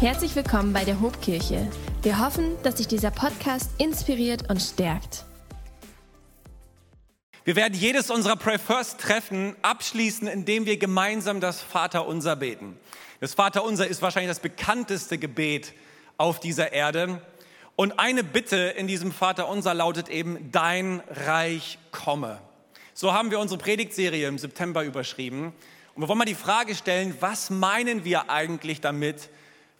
Herzlich 0.00 0.34
willkommen 0.34 0.72
bei 0.72 0.84
der 0.84 1.00
Hobkirche. 1.00 1.70
Wir 2.02 2.18
hoffen, 2.18 2.60
dass 2.64 2.78
sich 2.78 2.88
dieser 2.88 3.12
Podcast 3.12 3.70
inspiriert 3.78 4.50
und 4.50 4.60
stärkt. 4.60 5.24
Wir 7.44 7.54
werden 7.54 7.74
jedes 7.74 8.10
unserer 8.10 8.34
Pray 8.34 8.58
First 8.58 9.00
Treffen 9.00 9.54
abschließen, 9.62 10.26
indem 10.26 10.66
wir 10.66 10.78
gemeinsam 10.78 11.40
das 11.40 11.62
Vaterunser 11.62 12.34
beten. 12.34 12.76
Das 13.20 13.34
Vaterunser 13.34 13.86
ist 13.86 14.02
wahrscheinlich 14.02 14.30
das 14.30 14.40
bekannteste 14.40 15.16
Gebet 15.16 15.72
auf 16.18 16.40
dieser 16.40 16.72
Erde. 16.72 17.22
Und 17.76 17.98
eine 18.00 18.24
Bitte 18.24 18.56
in 18.56 18.88
diesem 18.88 19.12
Vaterunser 19.12 19.74
lautet 19.74 20.08
eben, 20.08 20.50
dein 20.50 21.02
Reich 21.08 21.78
komme. 21.92 22.40
So 22.94 23.12
haben 23.12 23.30
wir 23.30 23.38
unsere 23.38 23.58
Predigtserie 23.58 24.26
im 24.26 24.38
September 24.38 24.84
überschrieben. 24.84 25.52
Und 25.94 26.02
wir 26.02 26.08
wollen 26.08 26.18
mal 26.18 26.24
die 26.24 26.34
Frage 26.34 26.74
stellen, 26.74 27.16
was 27.20 27.48
meinen 27.48 28.04
wir 28.04 28.28
eigentlich 28.28 28.80
damit, 28.80 29.30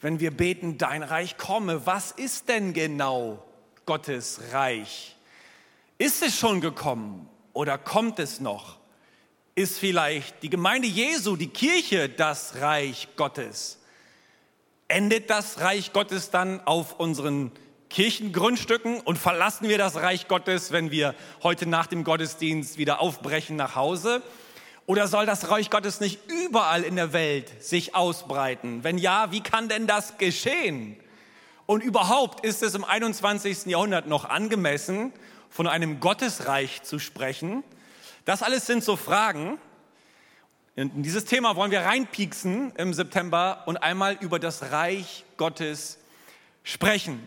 wenn 0.05 0.21
wir 0.21 0.37
beten, 0.37 0.77
dein 0.77 1.03
Reich 1.03 1.39
komme? 1.39 1.87
Was 1.87 2.11
ist 2.11 2.51
denn 2.51 2.75
genau 2.75 3.43
Gottes 3.87 4.39
Reich? 4.53 5.17
Ist 5.97 6.23
es 6.23 6.39
schon 6.39 6.61
gekommen 6.61 7.27
oder 7.55 7.79
kommt 7.79 8.19
es 8.19 8.39
noch? 8.39 8.77
Ist 9.55 9.79
vielleicht 9.79 10.43
die 10.43 10.51
Gemeinde 10.51 10.87
Jesu, 10.87 11.37
die 11.37 11.49
Kirche, 11.49 12.11
das 12.11 12.57
Reich 12.57 13.09
Gottes? 13.17 13.79
Endet 14.89 15.31
das 15.31 15.61
Reich 15.61 15.95
Gottes 15.95 16.29
dann 16.29 16.61
auf 16.67 17.01
unseren 17.01 17.51
Kirchengrundstücken 17.89 19.01
und 19.01 19.17
verlassen 19.17 19.71
wir 19.71 19.79
das 19.79 19.97
Reich 19.97 20.29
Gottes, 20.29 20.71
wenn 20.71 20.91
wir 20.91 21.15
heute 21.43 21.65
nach 21.65 21.87
dem 21.87 22.05
Gottesdienst 22.05 22.77
wieder 22.77 23.01
aufbrechen 23.01 23.57
nach 23.57 23.75
Hause? 23.75 24.23
Oder 24.87 25.09
soll 25.09 25.25
das 25.25 25.51
Reich 25.51 25.71
Gottes 25.71 26.01
nicht 26.01 26.21
überall 26.31 26.83
in 26.83 26.97
der 26.97 27.13
Welt 27.13 27.63
sich 27.63 27.95
ausbreiten? 27.95 28.85
Wenn 28.85 28.99
ja, 28.99 29.33
wie 29.33 29.41
kann 29.41 29.69
denn 29.69 29.87
das 29.87 30.19
geschehen? 30.19 30.97
Und 31.67 31.83
überhaupt 31.83 32.45
ist 32.45 32.63
es 32.63 32.75
im 32.75 32.85
21. 32.85 33.67
Jahrhundert 33.67 34.07
noch 34.07 34.27
angemessen, 34.27 35.13
von 35.49 35.67
einem 35.67 36.01
Gottesreich 36.01 36.83
zu 36.83 36.99
sprechen? 36.99 37.65
Das 38.27 38.43
alles 38.43 38.67
sind 38.67 38.85
so 38.85 38.97
Fragen. 38.97 39.59
In 40.77 41.03
dieses 41.03 41.25
Thema 41.25 41.57
wollen 41.57 41.71
wir 41.71 41.83
reinpieksen 41.83 42.73
im 42.77 42.93
September 42.93 43.63
und 43.67 43.79
einmal 43.79 44.19
über 44.21 44.39
das 44.39 44.73
Reich 44.73 45.25
Gottes 45.39 45.99
sprechen. 46.63 47.27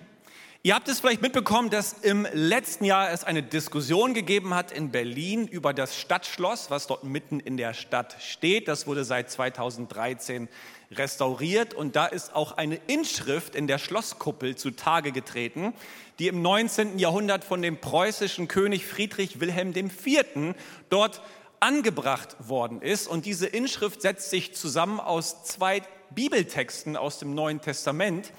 Ihr 0.63 0.73
habt 0.73 0.87
es 0.87 0.99
vielleicht 0.99 1.21
mitbekommen, 1.21 1.69
dass 1.69 1.93
im 1.93 2.27
letzten 2.33 2.83
Jahr 2.83 3.11
es 3.11 3.23
eine 3.23 3.43
Diskussion 3.43 4.15
gegeben 4.15 4.55
hat 4.55 4.71
in 4.71 4.91
Berlin 4.91 5.47
über 5.47 5.71
das 5.71 5.95
Stadtschloss, 5.95 6.71
was 6.71 6.87
dort 6.87 7.03
mitten 7.03 7.39
in 7.39 7.57
der 7.57 7.75
Stadt 7.75 8.17
steht. 8.19 8.67
Das 8.67 8.87
wurde 8.87 9.05
seit 9.05 9.29
2013 9.29 10.49
restauriert 10.91 11.75
und 11.75 11.95
da 11.95 12.07
ist 12.07 12.35
auch 12.35 12.53
eine 12.53 12.79
Inschrift 12.87 13.55
in 13.55 13.67
der 13.67 13.77
Schlosskuppel 13.77 14.55
zutage 14.55 15.11
getreten, 15.11 15.73
die 16.17 16.27
im 16.27 16.41
19. 16.41 16.97
Jahrhundert 16.97 17.43
von 17.43 17.61
dem 17.61 17.77
preußischen 17.77 18.47
König 18.47 18.85
Friedrich 18.87 19.39
Wilhelm 19.39 19.75
IV. 19.75 20.55
dort 20.89 21.21
angebracht 21.59 22.35
worden 22.39 22.81
ist. 22.81 23.07
Und 23.07 23.25
diese 23.25 23.45
Inschrift 23.45 24.01
setzt 24.01 24.31
sich 24.31 24.55
zusammen 24.55 24.99
aus 24.99 25.43
zwei 25.43 25.83
Bibeltexten 26.09 26.97
aus 26.97 27.19
dem 27.19 27.35
Neuen 27.35 27.61
Testament 27.61 28.31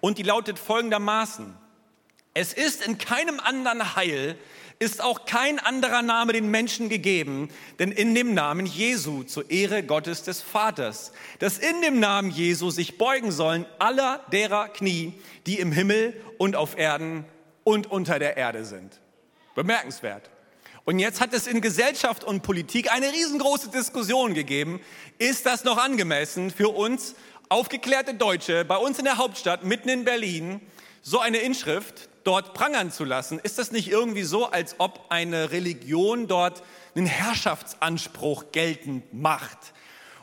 und 0.00 0.16
die 0.16 0.22
lautet 0.22 0.58
folgendermaßen. 0.58 1.65
Es 2.38 2.52
ist 2.52 2.86
in 2.86 2.98
keinem 2.98 3.40
anderen 3.40 3.96
Heil, 3.96 4.36
ist 4.78 5.00
auch 5.00 5.24
kein 5.24 5.58
anderer 5.58 6.02
Name 6.02 6.34
den 6.34 6.50
Menschen 6.50 6.90
gegeben, 6.90 7.48
denn 7.78 7.90
in 7.90 8.14
dem 8.14 8.34
Namen 8.34 8.66
Jesu 8.66 9.22
zur 9.22 9.50
Ehre 9.50 9.82
Gottes 9.82 10.22
des 10.22 10.42
Vaters, 10.42 11.12
dass 11.38 11.56
in 11.56 11.80
dem 11.80 11.98
Namen 11.98 12.30
Jesu 12.30 12.68
sich 12.68 12.98
beugen 12.98 13.32
sollen 13.32 13.64
aller 13.78 14.20
derer 14.32 14.68
Knie, 14.68 15.14
die 15.46 15.58
im 15.58 15.72
Himmel 15.72 16.12
und 16.36 16.56
auf 16.56 16.76
Erden 16.76 17.24
und 17.64 17.90
unter 17.90 18.18
der 18.18 18.36
Erde 18.36 18.66
sind. 18.66 19.00
Bemerkenswert. 19.54 20.28
Und 20.84 20.98
jetzt 20.98 21.22
hat 21.22 21.32
es 21.32 21.46
in 21.46 21.62
Gesellschaft 21.62 22.22
und 22.22 22.42
Politik 22.42 22.92
eine 22.92 23.14
riesengroße 23.14 23.70
Diskussion 23.70 24.34
gegeben. 24.34 24.80
Ist 25.16 25.46
das 25.46 25.64
noch 25.64 25.78
angemessen 25.78 26.50
für 26.50 26.68
uns 26.68 27.14
aufgeklärte 27.48 28.12
Deutsche 28.12 28.66
bei 28.66 28.76
uns 28.76 28.98
in 28.98 29.06
der 29.06 29.16
Hauptstadt, 29.16 29.64
mitten 29.64 29.88
in 29.88 30.04
Berlin, 30.04 30.60
so 31.00 31.18
eine 31.18 31.38
Inschrift 31.38 32.10
dort 32.26 32.54
prangern 32.54 32.90
zu 32.90 33.04
lassen, 33.04 33.38
ist 33.38 33.58
das 33.58 33.70
nicht 33.70 33.88
irgendwie 33.88 34.24
so, 34.24 34.46
als 34.50 34.74
ob 34.78 35.06
eine 35.10 35.52
Religion 35.52 36.26
dort 36.26 36.62
einen 36.94 37.06
Herrschaftsanspruch 37.06 38.46
geltend 38.52 39.14
macht? 39.14 39.58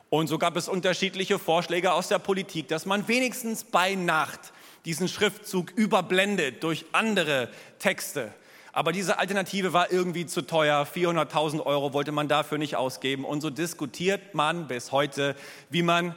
Und 0.09 0.27
so 0.27 0.37
gab 0.37 0.57
es 0.57 0.67
unterschiedliche 0.67 1.39
Vorschläge 1.39 1.93
aus 1.93 2.09
der 2.09 2.19
Politik, 2.19 2.67
dass 2.67 2.85
man 2.85 3.07
wenigstens 3.07 3.63
bei 3.63 3.95
Nacht 3.95 4.53
diesen 4.85 5.07
Schriftzug 5.07 5.71
überblendet 5.71 6.61
durch 6.61 6.85
andere 6.91 7.49
Texte. 7.79 8.33
Aber 8.73 8.91
diese 8.91 9.17
Alternative 9.17 9.71
war 9.71 9.91
irgendwie 9.91 10.25
zu 10.25 10.41
teuer. 10.41 10.85
400.000 10.85 11.65
Euro 11.65 11.93
wollte 11.93 12.11
man 12.11 12.27
dafür 12.27 12.57
nicht 12.57 12.75
ausgeben. 12.75 13.23
Und 13.23 13.41
so 13.41 13.49
diskutiert 13.49 14.33
man 14.33 14.67
bis 14.67 14.91
heute, 14.91 15.35
wie 15.69 15.83
man 15.83 16.15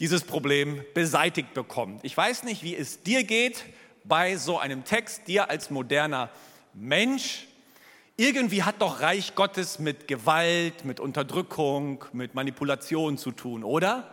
dieses 0.00 0.24
Problem 0.24 0.82
beseitigt 0.94 1.54
bekommt. 1.54 2.04
Ich 2.04 2.16
weiß 2.16 2.42
nicht, 2.42 2.62
wie 2.62 2.74
es 2.74 3.02
dir 3.02 3.22
geht 3.22 3.64
bei 4.10 4.36
so 4.36 4.58
einem 4.58 4.84
Text, 4.84 5.28
dir 5.28 5.48
als 5.48 5.70
moderner 5.70 6.28
Mensch, 6.74 7.46
irgendwie 8.16 8.64
hat 8.64 8.82
doch 8.82 9.00
Reich 9.00 9.34
Gottes 9.34 9.78
mit 9.78 10.06
Gewalt, 10.06 10.84
mit 10.84 11.00
Unterdrückung, 11.00 12.04
mit 12.12 12.34
Manipulation 12.34 13.16
zu 13.16 13.30
tun, 13.30 13.64
oder? 13.64 14.10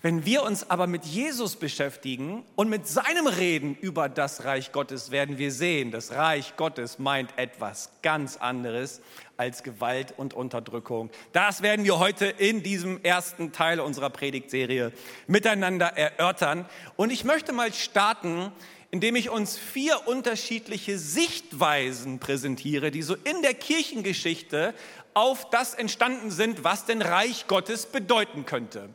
Wenn 0.00 0.24
wir 0.24 0.42
uns 0.42 0.70
aber 0.70 0.86
mit 0.86 1.04
Jesus 1.04 1.56
beschäftigen 1.56 2.44
und 2.56 2.70
mit 2.70 2.86
seinem 2.86 3.26
Reden 3.26 3.76
über 3.80 4.08
das 4.08 4.44
Reich 4.44 4.72
Gottes, 4.72 5.10
werden 5.10 5.38
wir 5.38 5.52
sehen, 5.52 5.90
das 5.90 6.12
Reich 6.12 6.56
Gottes 6.56 6.98
meint 6.98 7.36
etwas 7.36 7.90
ganz 8.02 8.36
anderes 8.36 9.02
als 9.36 9.62
Gewalt 9.62 10.14
und 10.16 10.32
Unterdrückung. 10.32 11.10
Das 11.32 11.60
werden 11.60 11.84
wir 11.84 11.98
heute 11.98 12.26
in 12.26 12.62
diesem 12.62 13.02
ersten 13.02 13.52
Teil 13.52 13.80
unserer 13.80 14.10
Predigtserie 14.10 14.92
miteinander 15.26 15.88
erörtern. 15.88 16.64
Und 16.96 17.10
ich 17.10 17.24
möchte 17.24 17.52
mal 17.52 17.72
starten 17.74 18.52
indem 18.94 19.16
ich 19.16 19.28
uns 19.28 19.58
vier 19.58 20.06
unterschiedliche 20.06 21.00
Sichtweisen 21.00 22.20
präsentiere, 22.20 22.92
die 22.92 23.02
so 23.02 23.16
in 23.16 23.42
der 23.42 23.52
Kirchengeschichte 23.52 24.72
auf 25.14 25.50
das 25.50 25.74
entstanden 25.74 26.30
sind, 26.30 26.62
was 26.62 26.84
denn 26.84 27.02
Reich 27.02 27.48
Gottes 27.48 27.86
bedeuten 27.86 28.46
könnte. 28.46 28.88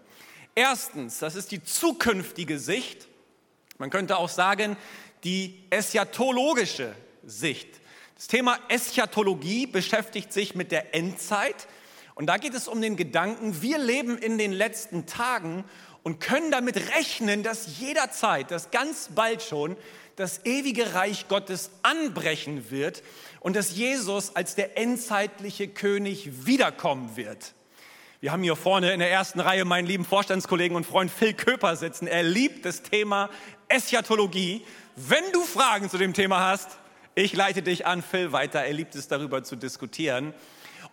Erstens, 0.56 1.20
das 1.20 1.36
ist 1.36 1.52
die 1.52 1.62
zukünftige 1.62 2.60
Sicht. 2.60 3.10
Man 3.78 3.90
könnte 3.90 4.16
auch 4.16 4.30
sagen, 4.30 4.78
die 5.26 5.66
eschatologische 5.70 6.96
Sicht. 7.26 7.68
Das 8.16 8.28
Thema 8.28 8.58
Eschatologie 8.70 9.68
beschäftigt 9.68 10.32
sich 10.32 10.56
mit 10.56 10.72
der 10.72 10.96
Endzeit. 10.96 11.68
Und 12.16 12.28
da 12.28 12.38
geht 12.38 12.54
es 12.54 12.70
um 12.70 12.82
den 12.82 12.96
Gedanken, 12.96 13.62
wir 13.62 13.78
leben 13.78 14.18
in 14.18 14.38
den 14.38 14.54
letzten 14.54 15.08
Tagen 15.08 15.66
und 16.04 16.20
können 16.20 16.52
damit 16.52 16.78
rechnen, 16.96 17.44
dass 17.44 17.80
jederzeit, 17.80 18.52
dass 18.52 18.72
ganz 18.72 19.10
bald 19.14 19.42
schon 19.42 19.76
das 20.16 20.46
ewige 20.46 20.94
Reich 20.96 21.28
Gottes 21.28 21.72
anbrechen 21.82 22.72
wird 22.72 23.04
und 23.40 23.56
dass 23.56 23.76
Jesus 23.76 24.36
als 24.36 24.56
der 24.56 24.78
endzeitliche 24.78 25.68
König 25.68 26.46
wiederkommen 26.46 27.16
wird. 27.16 27.54
Wir 28.22 28.34
haben 28.34 28.44
hier 28.44 28.58
vorne 28.58 28.92
in 28.92 29.00
der 29.00 29.10
ersten 29.10 29.40
Reihe 29.40 29.64
meinen 29.64 29.88
lieben 29.88 30.04
Vorstandskollegen 30.04 30.76
und 30.76 30.86
Freund 30.86 31.10
Phil 31.10 31.34
Köper 31.34 31.78
sitzen. 31.78 32.06
Er 32.06 32.24
liebt 32.24 32.66
das 32.66 32.82
Thema 32.82 33.30
Eschatologie. 33.70 34.66
Wenn 34.98 35.24
du 35.32 35.42
Fragen 35.44 35.90
zu 35.90 35.98
dem 35.98 36.14
Thema 36.14 36.42
hast, 36.42 36.68
ich 37.16 37.34
leite 37.34 37.62
dich 37.62 37.86
an 37.86 38.02
Phil 38.04 38.34
weiter. 38.34 38.66
Er 38.66 38.74
liebt 38.74 38.96
es 38.96 39.08
darüber 39.08 39.46
zu 39.46 39.56
diskutieren. 39.56 40.34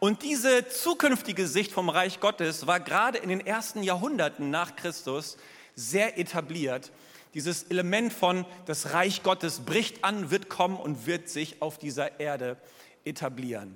Und 0.06 0.22
diese 0.22 0.68
zukünftige 0.68 1.48
Sicht 1.48 1.72
vom 1.72 1.88
Reich 1.88 2.20
Gottes 2.20 2.68
war 2.68 2.78
gerade 2.78 3.18
in 3.18 3.28
den 3.28 3.44
ersten 3.44 3.82
Jahrhunderten 3.82 4.50
nach 4.50 4.76
Christus 4.76 5.36
sehr 5.74 6.16
etabliert. 6.16 6.92
Dieses 7.34 7.64
Element 7.64 8.12
von 8.12 8.44
das 8.66 8.92
Reich 8.92 9.24
Gottes 9.24 9.62
bricht 9.64 10.04
an, 10.04 10.30
wird 10.30 10.48
kommen 10.48 10.76
und 10.76 11.08
wird 11.08 11.28
sich 11.28 11.60
auf 11.60 11.76
dieser 11.76 12.20
Erde 12.20 12.56
etablieren. 13.04 13.74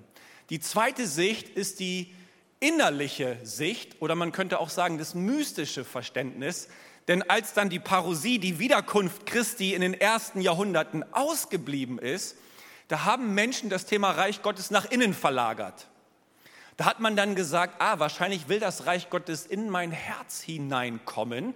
Die 0.51 0.61
zweite 0.61 1.09
Sicht 1.09 1.49
ist 1.49 1.81
die 1.81 2.15
innerliche 2.61 3.39
Sicht 3.43 4.01
oder 4.01 4.15
man 4.15 4.31
könnte 4.31 4.61
auch 4.61 4.71
sagen 4.71 4.99
das 4.99 5.17
mystische 5.17 5.85
Verständnis. 5.85 6.69
Denn 7.09 7.29
als 7.29 7.55
dann 7.55 7.71
die 7.71 7.81
Parousie, 7.81 8.39
die 8.39 8.61
Wiederkunft 8.61 9.27
Christi 9.27 9.75
in 9.75 9.81
den 9.81 9.95
ersten 9.95 10.41
Jahrhunderten 10.43 11.05
ausgeblieben 11.13 11.99
ist, 11.99 12.37
da 12.87 13.05
haben 13.05 13.35
Menschen 13.35 13.69
das 13.69 13.85
Thema 13.85 14.13
Reich 14.13 14.43
Gottes 14.43 14.71
nach 14.71 14.89
innen 14.93 15.13
verlagert. 15.13 15.90
Da 16.77 16.87
hat 16.87 17.01
man 17.01 17.17
dann 17.17 17.35
gesagt, 17.35 17.75
ah, 17.79 17.99
wahrscheinlich 17.99 18.49
will 18.49 18.61
das 18.61 18.87
Reich 18.87 19.11
Gottes 19.11 19.47
in 19.47 19.69
mein 19.69 19.91
Herz 19.91 20.41
hineinkommen. 20.41 21.55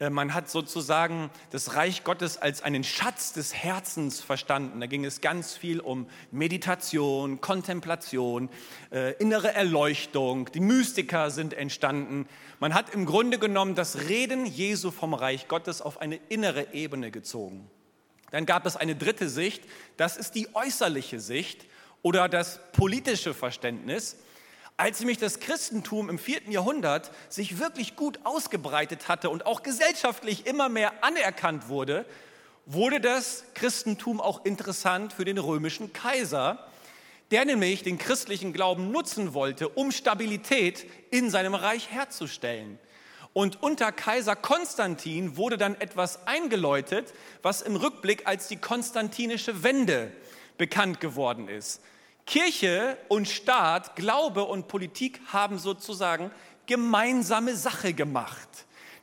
Äh, 0.00 0.10
man 0.10 0.34
hat 0.34 0.48
sozusagen 0.50 1.30
das 1.50 1.74
Reich 1.74 2.04
Gottes 2.04 2.36
als 2.36 2.62
einen 2.62 2.84
Schatz 2.84 3.32
des 3.32 3.54
Herzens 3.54 4.20
verstanden. 4.20 4.80
Da 4.80 4.86
ging 4.86 5.04
es 5.04 5.20
ganz 5.20 5.56
viel 5.56 5.80
um 5.80 6.08
Meditation, 6.30 7.40
Kontemplation, 7.40 8.48
äh, 8.90 9.12
innere 9.14 9.52
Erleuchtung. 9.52 10.50
Die 10.52 10.60
Mystiker 10.60 11.30
sind 11.30 11.54
entstanden. 11.54 12.26
Man 12.58 12.74
hat 12.74 12.90
im 12.90 13.06
Grunde 13.06 13.38
genommen 13.38 13.74
das 13.74 14.08
Reden 14.08 14.46
Jesu 14.46 14.90
vom 14.90 15.14
Reich 15.14 15.48
Gottes 15.48 15.80
auf 15.80 16.00
eine 16.00 16.16
innere 16.28 16.72
Ebene 16.72 17.10
gezogen. 17.10 17.70
Dann 18.30 18.46
gab 18.46 18.66
es 18.66 18.76
eine 18.76 18.96
dritte 18.96 19.28
Sicht, 19.28 19.62
das 19.96 20.16
ist 20.16 20.34
die 20.34 20.48
äußerliche 20.54 21.20
Sicht 21.20 21.66
oder 22.02 22.28
das 22.28 22.58
politische 22.72 23.32
Verständnis. 23.32 24.16
Als 24.76 24.98
nämlich 24.98 25.18
das 25.18 25.38
Christentum 25.38 26.10
im 26.10 26.18
vierten 26.18 26.50
Jahrhundert 26.50 27.12
sich 27.28 27.60
wirklich 27.60 27.94
gut 27.94 28.18
ausgebreitet 28.24 29.08
hatte 29.08 29.30
und 29.30 29.46
auch 29.46 29.62
gesellschaftlich 29.62 30.46
immer 30.46 30.68
mehr 30.68 31.04
anerkannt 31.04 31.68
wurde, 31.68 32.04
wurde 32.66 33.00
das 33.00 33.44
Christentum 33.54 34.20
auch 34.20 34.44
interessant 34.44 35.12
für 35.12 35.24
den 35.24 35.38
römischen 35.38 35.92
Kaiser, 35.92 36.66
der 37.30 37.44
nämlich 37.44 37.84
den 37.84 37.98
christlichen 37.98 38.52
Glauben 38.52 38.90
nutzen 38.90 39.32
wollte, 39.32 39.68
um 39.68 39.92
Stabilität 39.92 40.86
in 41.12 41.30
seinem 41.30 41.54
Reich 41.54 41.92
herzustellen. 41.92 42.80
Und 43.32 43.62
unter 43.62 43.92
Kaiser 43.92 44.34
Konstantin 44.34 45.36
wurde 45.36 45.56
dann 45.56 45.80
etwas 45.80 46.26
eingeläutet, 46.26 47.14
was 47.42 47.62
im 47.62 47.76
Rückblick 47.76 48.26
als 48.26 48.48
die 48.48 48.56
konstantinische 48.56 49.62
Wende 49.62 50.12
bekannt 50.58 51.00
geworden 51.00 51.48
ist. 51.48 51.80
Kirche 52.26 52.96
und 53.08 53.28
Staat, 53.28 53.96
Glaube 53.96 54.44
und 54.44 54.68
Politik 54.68 55.20
haben 55.32 55.58
sozusagen 55.58 56.30
gemeinsame 56.66 57.54
Sache 57.54 57.92
gemacht. 57.92 58.48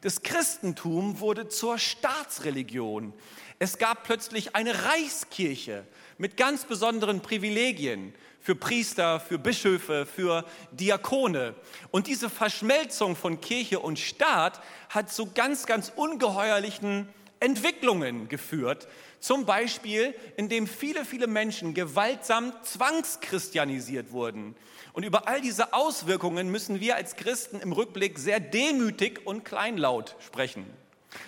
Das 0.01 0.23
Christentum 0.23 1.19
wurde 1.19 1.47
zur 1.47 1.77
Staatsreligion. 1.77 3.13
Es 3.59 3.77
gab 3.77 4.03
plötzlich 4.03 4.55
eine 4.55 4.85
Reichskirche 4.85 5.85
mit 6.17 6.35
ganz 6.35 6.65
besonderen 6.65 7.21
Privilegien 7.21 8.15
für 8.39 8.55
Priester, 8.55 9.19
für 9.19 9.37
Bischöfe, 9.37 10.07
für 10.07 10.43
Diakone. 10.71 11.53
Und 11.91 12.07
diese 12.07 12.31
Verschmelzung 12.31 13.15
von 13.15 13.39
Kirche 13.39 13.79
und 13.79 13.99
Staat 13.99 14.59
hat 14.89 15.13
zu 15.13 15.31
ganz, 15.31 15.67
ganz 15.67 15.93
ungeheuerlichen 15.95 17.07
Entwicklungen 17.39 18.27
geführt, 18.27 18.87
zum 19.21 19.45
Beispiel, 19.45 20.13
indem 20.35 20.67
viele, 20.67 21.05
viele 21.05 21.27
Menschen 21.27 21.73
gewaltsam 21.73 22.51
zwangschristianisiert 22.63 24.11
wurden. 24.11 24.55
Und 24.93 25.03
über 25.03 25.27
all 25.27 25.39
diese 25.39 25.73
Auswirkungen 25.73 26.49
müssen 26.49 26.81
wir 26.81 26.95
als 26.95 27.15
Christen 27.15 27.61
im 27.61 27.71
Rückblick 27.71 28.19
sehr 28.19 28.39
demütig 28.39 29.21
und 29.25 29.45
kleinlaut 29.45 30.15
sprechen. 30.25 30.65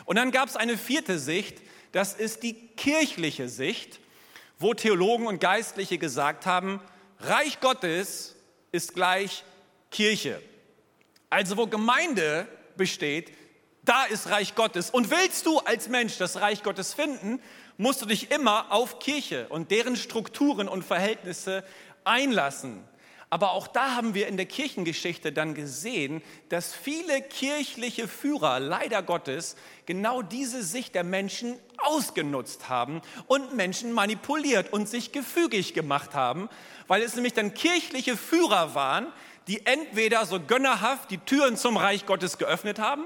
Und 0.05 0.17
dann 0.17 0.31
gab 0.31 0.49
es 0.49 0.55
eine 0.55 0.77
vierte 0.77 1.19
Sicht, 1.19 1.61
das 1.91 2.13
ist 2.13 2.43
die 2.43 2.53
kirchliche 2.53 3.47
Sicht, 3.47 3.99
wo 4.57 4.73
Theologen 4.73 5.27
und 5.27 5.39
Geistliche 5.39 5.97
gesagt 5.97 6.45
haben, 6.45 6.81
Reich 7.19 7.59
Gottes 7.59 8.35
ist 8.71 8.95
gleich 8.95 9.43
Kirche. 9.91 10.41
Also 11.29 11.57
wo 11.57 11.67
Gemeinde 11.67 12.47
besteht, 12.75 13.31
da 13.83 14.05
ist 14.05 14.29
Reich 14.29 14.55
Gottes. 14.55 14.89
Und 14.89 15.11
willst 15.11 15.45
du 15.45 15.59
als 15.59 15.89
Mensch 15.89 16.17
das 16.17 16.39
Reich 16.41 16.63
Gottes 16.63 16.93
finden, 16.93 17.41
musst 17.83 18.01
du 18.01 18.05
dich 18.05 18.31
immer 18.31 18.71
auf 18.71 18.99
Kirche 18.99 19.45
und 19.49 19.69
deren 19.69 19.97
Strukturen 19.97 20.69
und 20.69 20.83
Verhältnisse 20.85 21.65
einlassen. 22.05 22.81
Aber 23.29 23.51
auch 23.51 23.67
da 23.67 23.95
haben 23.95 24.13
wir 24.13 24.27
in 24.27 24.37
der 24.37 24.45
Kirchengeschichte 24.45 25.33
dann 25.33 25.53
gesehen, 25.53 26.21
dass 26.47 26.73
viele 26.73 27.21
kirchliche 27.21 28.07
Führer, 28.07 28.61
leider 28.61 29.03
Gottes, 29.03 29.57
genau 29.85 30.21
diese 30.21 30.63
Sicht 30.63 30.95
der 30.95 31.03
Menschen 31.03 31.59
ausgenutzt 31.77 32.69
haben 32.69 33.01
und 33.27 33.53
Menschen 33.53 33.91
manipuliert 33.91 34.71
und 34.71 34.87
sich 34.87 35.11
gefügig 35.11 35.73
gemacht 35.73 36.13
haben, 36.13 36.47
weil 36.87 37.01
es 37.01 37.15
nämlich 37.15 37.33
dann 37.33 37.53
kirchliche 37.53 38.15
Führer 38.15 38.75
waren, 38.75 39.07
die 39.47 39.65
entweder 39.65 40.25
so 40.25 40.39
gönnerhaft 40.39 41.11
die 41.11 41.17
Türen 41.17 41.57
zum 41.57 41.75
Reich 41.75 42.05
Gottes 42.05 42.37
geöffnet 42.37 42.79
haben 42.79 43.03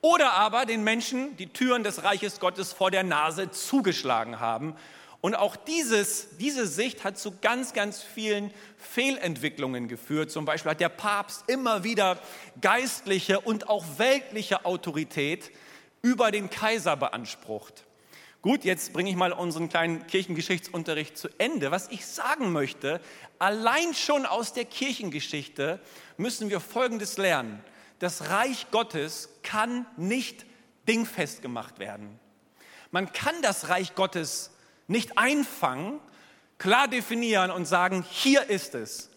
oder 0.00 0.32
aber 0.32 0.66
den 0.66 0.84
Menschen 0.84 1.36
die 1.36 1.48
Türen 1.48 1.84
des 1.84 2.04
Reiches 2.04 2.40
Gottes 2.40 2.72
vor 2.72 2.90
der 2.90 3.02
Nase 3.02 3.50
zugeschlagen 3.50 4.40
haben. 4.40 4.74
Und 5.20 5.34
auch 5.34 5.56
dieses, 5.56 6.36
diese 6.38 6.66
Sicht 6.66 7.02
hat 7.02 7.18
zu 7.18 7.32
ganz, 7.40 7.72
ganz 7.72 8.02
vielen 8.02 8.52
Fehlentwicklungen 8.76 9.88
geführt. 9.88 10.30
Zum 10.30 10.44
Beispiel 10.44 10.70
hat 10.70 10.80
der 10.80 10.88
Papst 10.88 11.48
immer 11.48 11.82
wieder 11.82 12.18
geistliche 12.60 13.40
und 13.40 13.68
auch 13.68 13.84
weltliche 13.96 14.64
Autorität 14.64 15.50
über 16.02 16.30
den 16.30 16.50
Kaiser 16.50 16.96
beansprucht. 16.96 17.84
Gut, 18.42 18.64
jetzt 18.64 18.92
bringe 18.92 19.10
ich 19.10 19.16
mal 19.16 19.32
unseren 19.32 19.68
kleinen 19.68 20.06
Kirchengeschichtsunterricht 20.06 21.18
zu 21.18 21.28
Ende. 21.38 21.72
Was 21.72 21.88
ich 21.88 22.06
sagen 22.06 22.52
möchte, 22.52 23.00
allein 23.40 23.94
schon 23.94 24.26
aus 24.26 24.52
der 24.52 24.66
Kirchengeschichte 24.66 25.80
müssen 26.16 26.48
wir 26.50 26.60
Folgendes 26.60 27.16
lernen 27.16 27.64
das 27.98 28.30
Reich 28.30 28.70
Gottes 28.70 29.28
kann 29.42 29.86
nicht 29.96 30.46
dingfest 30.88 31.42
gemacht 31.42 31.78
werden. 31.78 32.18
Man 32.90 33.12
kann 33.12 33.34
das 33.42 33.68
Reich 33.68 33.94
Gottes 33.94 34.52
nicht 34.86 35.18
einfangen, 35.18 36.00
klar 36.58 36.88
definieren 36.88 37.50
und 37.50 37.66
sagen, 37.66 38.04
hier 38.08 38.48
ist 38.48 38.74
es. 38.74 39.10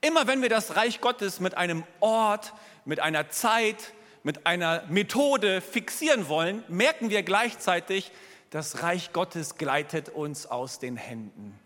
Immer 0.00 0.26
wenn 0.26 0.42
wir 0.42 0.48
das 0.48 0.76
Reich 0.76 1.00
Gottes 1.00 1.40
mit 1.40 1.56
einem 1.56 1.84
Ort, 2.00 2.52
mit 2.84 3.00
einer 3.00 3.30
Zeit, 3.30 3.92
mit 4.22 4.46
einer 4.46 4.84
Methode 4.88 5.60
fixieren 5.60 6.28
wollen, 6.28 6.64
merken 6.68 7.10
wir 7.10 7.22
gleichzeitig, 7.22 8.10
das 8.50 8.82
Reich 8.82 9.12
Gottes 9.12 9.54
gleitet 9.54 10.10
uns 10.10 10.46
aus 10.46 10.78
den 10.78 10.96
Händen. 10.96 11.58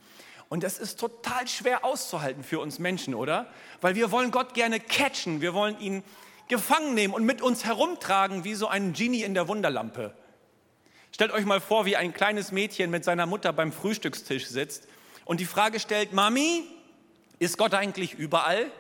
Und 0.49 0.63
das 0.63 0.79
ist 0.79 1.01
total 1.01 1.49
schwer 1.49 1.85
auszuhalten 1.85 2.45
für 2.45 2.61
uns 2.61 2.79
Menschen, 2.79 3.15
oder? 3.15 3.47
Weil 3.81 3.95
wir 3.95 4.13
wollen 4.13 4.31
Gott 4.31 4.55
gerne 4.55 4.79
catchen, 4.79 5.41
wir 5.41 5.55
wollen 5.55 5.79
ihn 5.81 6.05
gefangen 6.49 6.95
nehmen 6.95 7.13
und 7.15 7.25
mit 7.25 7.43
uns 7.43 7.65
herumtragen 7.65 8.45
wie 8.45 8.55
so 8.55 8.69
ein 8.69 8.93
Genie 8.93 9.23
in 9.23 9.35
der 9.35 9.49
Wunderlampe. 9.49 10.15
Stellt 11.11 11.33
euch 11.33 11.45
mal 11.45 11.61
vor, 11.61 11.87
wie 11.87 11.97
ein 11.97 12.13
kleines 12.13 12.53
Mädchen 12.53 12.91
mit 12.91 13.05
seiner 13.05 13.27
Mutter 13.27 13.53
beim 13.53 13.73
Frühstückstisch 13.73 14.47
sitzt 14.47 14.87
und 15.25 15.41
die 15.41 15.47
Frage 15.47 15.81
stellt, 15.81 16.13
Mami, 16.13 16.65
ist 17.39 17.59
Gott 17.59 17.75
eigentlich 17.75 18.15
überall? 18.15 18.71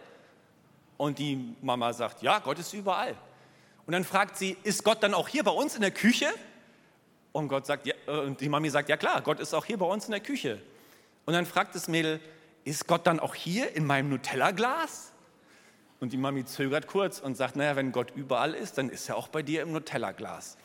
Und 0.96 1.18
die 1.18 1.56
Mama 1.60 1.92
sagt, 1.92 2.22
ja, 2.22 2.38
Gott 2.38 2.58
ist 2.58 2.72
überall. 2.72 3.16
Und 3.86 3.92
dann 3.92 4.04
fragt 4.04 4.36
sie, 4.36 4.56
ist 4.62 4.84
Gott 4.84 5.02
dann 5.02 5.14
auch 5.14 5.28
hier 5.28 5.44
bei 5.44 5.50
uns 5.50 5.74
in 5.74 5.80
der 5.80 5.90
Küche? 5.90 6.28
Und, 7.32 7.48
Gott 7.48 7.66
sagt, 7.66 7.86
ja, 7.86 7.94
äh, 8.06 8.20
und 8.20 8.40
die 8.40 8.48
Mami 8.48 8.70
sagt, 8.70 8.88
ja 8.88 8.96
klar, 8.96 9.20
Gott 9.20 9.40
ist 9.40 9.52
auch 9.52 9.64
hier 9.64 9.76
bei 9.78 9.86
uns 9.86 10.06
in 10.06 10.12
der 10.12 10.20
Küche. 10.20 10.60
Und 11.26 11.34
dann 11.34 11.44
fragt 11.44 11.74
das 11.74 11.88
Mädel, 11.88 12.20
ist 12.64 12.86
Gott 12.86 13.06
dann 13.06 13.20
auch 13.20 13.34
hier 13.34 13.76
in 13.76 13.84
meinem 13.84 14.08
Nutella-Glas? 14.08 15.12
Und 16.00 16.12
die 16.12 16.16
Mami 16.16 16.44
zögert 16.44 16.86
kurz 16.86 17.20
und 17.20 17.36
sagt, 17.36 17.56
naja, 17.56 17.76
wenn 17.76 17.92
Gott 17.92 18.12
überall 18.14 18.54
ist, 18.54 18.78
dann 18.78 18.88
ist 18.88 19.08
er 19.08 19.16
auch 19.16 19.28
bei 19.28 19.42
dir 19.42 19.62
im 19.62 19.72
Nutella-Glas. 19.72 20.56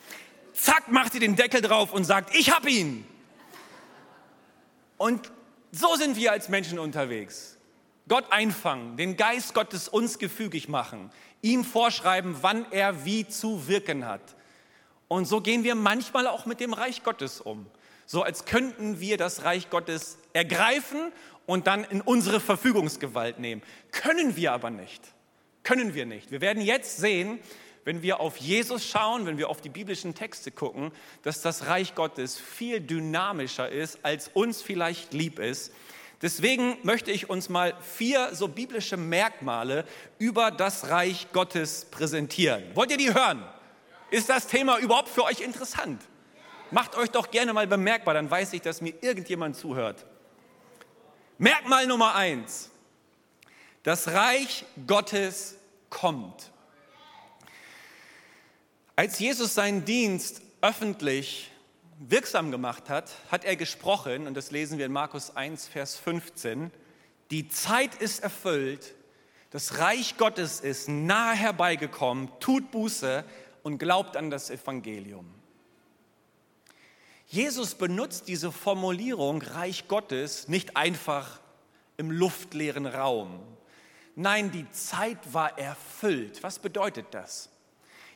Zack, 0.54 0.90
macht 0.90 1.14
sie 1.14 1.20
den 1.20 1.36
Deckel 1.36 1.62
drauf 1.62 1.94
und 1.94 2.04
sagt, 2.04 2.36
ich 2.36 2.52
hab 2.52 2.68
ihn. 2.68 3.06
Und 4.98 5.32
so 5.72 5.96
sind 5.96 6.16
wir 6.16 6.32
als 6.32 6.50
Menschen 6.50 6.80
unterwegs. 6.80 7.58
Gott 8.08 8.26
einfangen, 8.32 8.98
den 8.98 9.16
Geist 9.16 9.54
Gottes 9.54 9.88
uns 9.88 10.20
gefügig 10.20 10.68
machen, 10.68 11.12
ihm 11.42 11.64
vorschreiben, 11.64 12.36
wann 12.42 12.70
er 12.72 13.06
wie 13.06 13.28
zu 13.28 13.68
wirken 13.68 14.06
hat. 14.06 14.36
Und 15.08 15.26
so 15.26 15.40
gehen 15.40 15.64
wir 15.64 15.76
manchmal 15.76 16.28
auch 16.28 16.46
mit 16.46 16.60
dem 16.60 16.74
Reich 16.74 17.04
Gottes 17.04 17.40
um. 17.42 17.68
So 18.12 18.24
als 18.24 18.44
könnten 18.44 19.00
wir 19.00 19.16
das 19.16 19.46
Reich 19.46 19.70
Gottes 19.70 20.18
ergreifen 20.34 21.14
und 21.46 21.66
dann 21.66 21.86
in 21.86 22.02
unsere 22.02 22.42
Verfügungsgewalt 22.42 23.40
nehmen. 23.40 23.62
Können 23.94 24.36
wir 24.36 24.52
aber 24.52 24.70
nicht. 24.70 25.02
Können 25.64 25.94
wir 25.94 26.06
nicht. 26.06 26.30
Wir 26.30 26.42
werden 26.42 26.62
jetzt 26.62 26.98
sehen, 26.98 27.40
wenn 27.86 28.02
wir 28.02 28.20
auf 28.20 28.36
Jesus 28.36 28.86
schauen, 28.86 29.26
wenn 29.28 29.38
wir 29.38 29.48
auf 29.48 29.62
die 29.62 29.70
biblischen 29.70 30.14
Texte 30.14 30.52
gucken, 30.52 30.92
dass 31.24 31.42
das 31.42 31.68
Reich 31.68 31.96
Gottes 31.96 32.38
viel 32.38 32.82
dynamischer 32.82 33.70
ist, 33.70 34.00
als 34.04 34.28
uns 34.28 34.62
vielleicht 34.62 35.14
lieb 35.14 35.40
ist. 35.40 35.72
Deswegen 36.22 36.80
möchte 36.84 37.12
ich 37.12 37.30
uns 37.30 37.48
mal 37.48 37.74
vier 37.80 38.36
so 38.36 38.50
biblische 38.50 38.98
Merkmale 38.98 39.86
über 40.20 40.52
das 40.52 40.90
Reich 40.90 41.28
Gottes 41.32 41.86
präsentieren. 41.86 42.62
Wollt 42.74 42.92
ihr 42.92 42.98
die 42.98 43.14
hören? 43.14 43.42
Ist 44.10 44.28
das 44.28 44.48
Thema 44.48 44.80
überhaupt 44.80 45.08
für 45.08 45.24
euch 45.24 45.40
interessant? 45.40 46.02
Macht 46.72 46.96
euch 46.96 47.10
doch 47.10 47.30
gerne 47.30 47.54
mal 47.54 47.68
bemerkbar, 47.68 48.14
dann 48.14 48.32
weiß 48.32 48.54
ich, 48.54 48.62
dass 48.62 48.82
mir 48.82 48.94
irgendjemand 49.02 49.58
zuhört. 49.58 50.06
Merkmal 51.38 51.86
Nummer 51.86 52.16
eins. 52.16 52.72
Das 53.84 54.08
Reich 54.10 54.66
Gottes 54.88 55.58
kommt. 55.90 56.52
Als 58.96 59.20
Jesus 59.20 59.54
seinen 59.54 59.84
Dienst 59.84 60.42
öffentlich 60.62 61.52
wirksam 62.00 62.52
gemacht 62.52 62.90
hat, 62.90 63.12
hat 63.32 63.44
er 63.44 63.56
gesprochen, 63.56 64.28
und 64.28 64.36
das 64.36 64.52
lesen 64.52 64.78
wir 64.78 64.86
in 64.86 64.92
Markus 64.92 65.36
1, 65.36 65.68
Vers 65.68 65.98
15, 65.98 66.72
die 67.32 67.50
Zeit 67.50 67.96
ist 67.96 68.24
erfüllt, 68.24 68.94
das 69.50 69.80
Reich 69.80 70.18
Gottes 70.18 70.62
ist 70.62 70.88
nahe 70.88 71.36
herbeigekommen, 71.36 72.30
tut 72.40 72.72
Buße 72.72 73.26
und 73.64 73.78
glaubt 73.78 74.16
an 74.16 74.30
das 74.30 74.50
Evangelium. 74.50 75.41
Jesus 77.32 77.76
benutzt 77.76 78.28
diese 78.28 78.52
Formulierung 78.52 79.42
Reich 79.42 79.88
Gottes 79.88 80.50
nicht 80.50 80.76
einfach 80.76 81.40
im 81.96 82.12
luftleeren 82.12 82.86
Raum. 82.86 83.40
Nein, 84.18 84.52
die 84.52 84.70
Zeit 84.72 85.18
war 85.34 85.58
erfüllt. 85.58 86.44
Was 86.44 86.60
bedeutet 86.60 87.06
das? 87.12 87.48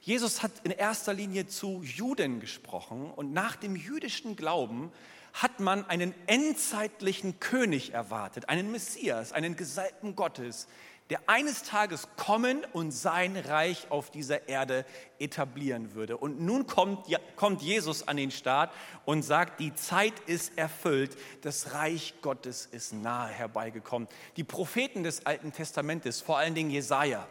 Jesus 0.01 0.43
hat 0.43 0.51
in 0.65 0.71
erster 0.71 1.13
Linie 1.13 1.47
zu 1.47 1.81
Juden 1.81 2.41
gesprochen 2.41 3.09
und 3.09 3.31
nach 3.31 3.55
dem 3.55 3.77
jüdischen 3.77 4.35
Glauben 4.35 4.91
hat 5.31 5.61
man 5.61 5.89
einen 5.89 6.13
endzeitlichen 6.27 7.39
König 7.39 7.93
erwartet, 7.93 8.49
einen 8.49 8.69
Messias, 8.69 9.31
einen 9.31 9.55
Gesalbten 9.55 10.17
Gottes, 10.17 10.67
der 11.09 11.19
eines 11.27 11.63
Tages 11.63 12.07
kommen 12.17 12.65
und 12.73 12.91
sein 12.91 13.37
Reich 13.37 13.91
auf 13.91 14.09
dieser 14.09 14.49
Erde 14.49 14.85
etablieren 15.19 15.93
würde. 15.93 16.17
Und 16.17 16.41
nun 16.41 16.65
kommt, 16.65 17.07
kommt 17.35 17.61
Jesus 17.61 18.07
an 18.07 18.17
den 18.17 18.31
Start 18.31 18.73
und 19.05 19.21
sagt, 19.21 19.59
die 19.59 19.75
Zeit 19.75 20.19
ist 20.25 20.57
erfüllt, 20.57 21.15
das 21.41 21.73
Reich 21.73 22.15
Gottes 22.21 22.65
ist 22.65 22.93
nahe 22.93 23.29
herbeigekommen. 23.29 24.07
Die 24.35 24.43
Propheten 24.43 25.03
des 25.03 25.25
Alten 25.27 25.51
Testamentes, 25.53 26.21
vor 26.21 26.39
allen 26.39 26.55
Dingen 26.55 26.71
Jesaja, 26.71 27.27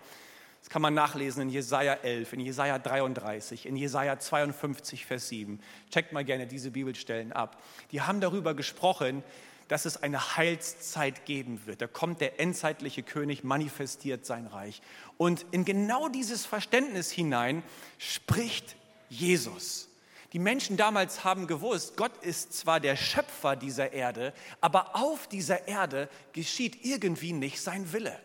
das 0.60 0.70
kann 0.70 0.80
man 0.80 0.94
nachlesen 0.94 1.42
in 1.42 1.50
Jesaja 1.50 1.92
11, 1.92 2.32
in 2.32 2.40
Jesaja 2.40 2.78
33, 2.78 3.66
in 3.66 3.76
Jesaja 3.76 4.18
52, 4.18 5.04
Vers 5.04 5.28
7. 5.28 5.60
Checkt 5.90 6.12
mal 6.12 6.24
gerne 6.24 6.46
diese 6.46 6.70
Bibelstellen 6.70 7.32
ab. 7.32 7.60
Die 7.90 8.00
haben 8.00 8.22
darüber 8.22 8.54
gesprochen, 8.54 9.22
dass 9.68 9.84
es 9.84 10.02
eine 10.02 10.36
Heilszeit 10.36 11.24
geben 11.26 11.60
wird. 11.66 11.80
Da 11.80 11.86
kommt 11.86 12.20
der 12.20 12.40
endzeitliche 12.40 13.02
König, 13.02 13.44
manifestiert 13.44 14.26
sein 14.26 14.46
Reich. 14.46 14.82
Und 15.16 15.46
in 15.50 15.64
genau 15.64 16.08
dieses 16.08 16.46
Verständnis 16.46 17.10
hinein 17.10 17.62
spricht 17.98 18.76
Jesus. 19.08 19.88
Die 20.32 20.40
Menschen 20.40 20.76
damals 20.76 21.22
haben 21.22 21.46
gewusst, 21.46 21.96
Gott 21.96 22.16
ist 22.22 22.52
zwar 22.54 22.80
der 22.80 22.96
Schöpfer 22.96 23.54
dieser 23.54 23.92
Erde, 23.92 24.34
aber 24.60 24.96
auf 24.96 25.28
dieser 25.28 25.68
Erde 25.68 26.08
geschieht 26.32 26.84
irgendwie 26.84 27.32
nicht 27.32 27.60
sein 27.60 27.92
Wille. 27.92 28.18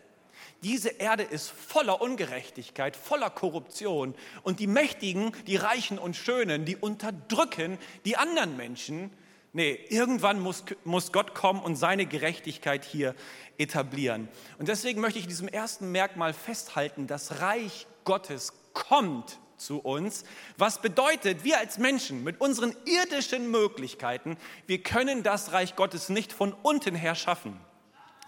Diese 0.62 0.88
Erde 0.88 1.22
ist 1.22 1.48
voller 1.48 2.02
Ungerechtigkeit, 2.02 2.96
voller 2.96 3.30
Korruption 3.30 4.14
und 4.42 4.60
die 4.60 4.66
Mächtigen, 4.66 5.32
die 5.46 5.56
Reichen 5.56 5.98
und 5.98 6.16
Schönen, 6.16 6.64
die 6.64 6.76
unterdrücken 6.76 7.78
die 8.04 8.16
anderen 8.16 8.56
Menschen 8.56 9.10
Nee, 9.52 9.80
irgendwann 9.88 10.38
muss, 10.38 10.64
muss 10.84 11.10
Gott 11.10 11.34
kommen 11.34 11.60
und 11.60 11.74
seine 11.74 12.06
Gerechtigkeit 12.06 12.84
hier 12.84 13.16
etablieren. 13.58 14.28
Und 14.58 14.68
deswegen 14.68 15.00
möchte 15.00 15.18
ich 15.18 15.26
diesem 15.26 15.48
ersten 15.48 15.90
Merkmal 15.90 16.32
festhalten, 16.32 17.08
das 17.08 17.40
Reich 17.40 17.86
Gottes 18.04 18.52
kommt 18.74 19.40
zu 19.56 19.78
uns. 19.78 20.24
Was 20.56 20.80
bedeutet, 20.80 21.42
wir 21.42 21.58
als 21.58 21.78
Menschen 21.78 22.22
mit 22.22 22.40
unseren 22.40 22.74
irdischen 22.86 23.50
Möglichkeiten, 23.50 24.36
wir 24.66 24.82
können 24.82 25.24
das 25.24 25.52
Reich 25.52 25.74
Gottes 25.74 26.08
nicht 26.08 26.32
von 26.32 26.52
unten 26.62 26.94
her 26.94 27.16
schaffen. 27.16 27.60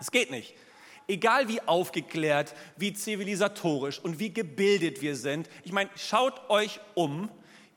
Es 0.00 0.10
geht 0.10 0.30
nicht. 0.32 0.54
Egal 1.08 1.48
wie 1.48 1.60
aufgeklärt, 1.62 2.54
wie 2.76 2.92
zivilisatorisch 2.92 4.00
und 4.00 4.18
wie 4.18 4.32
gebildet 4.32 5.02
wir 5.02 5.16
sind. 5.16 5.48
Ich 5.62 5.72
meine, 5.72 5.90
schaut 5.96 6.48
euch 6.50 6.80
um. 6.94 7.30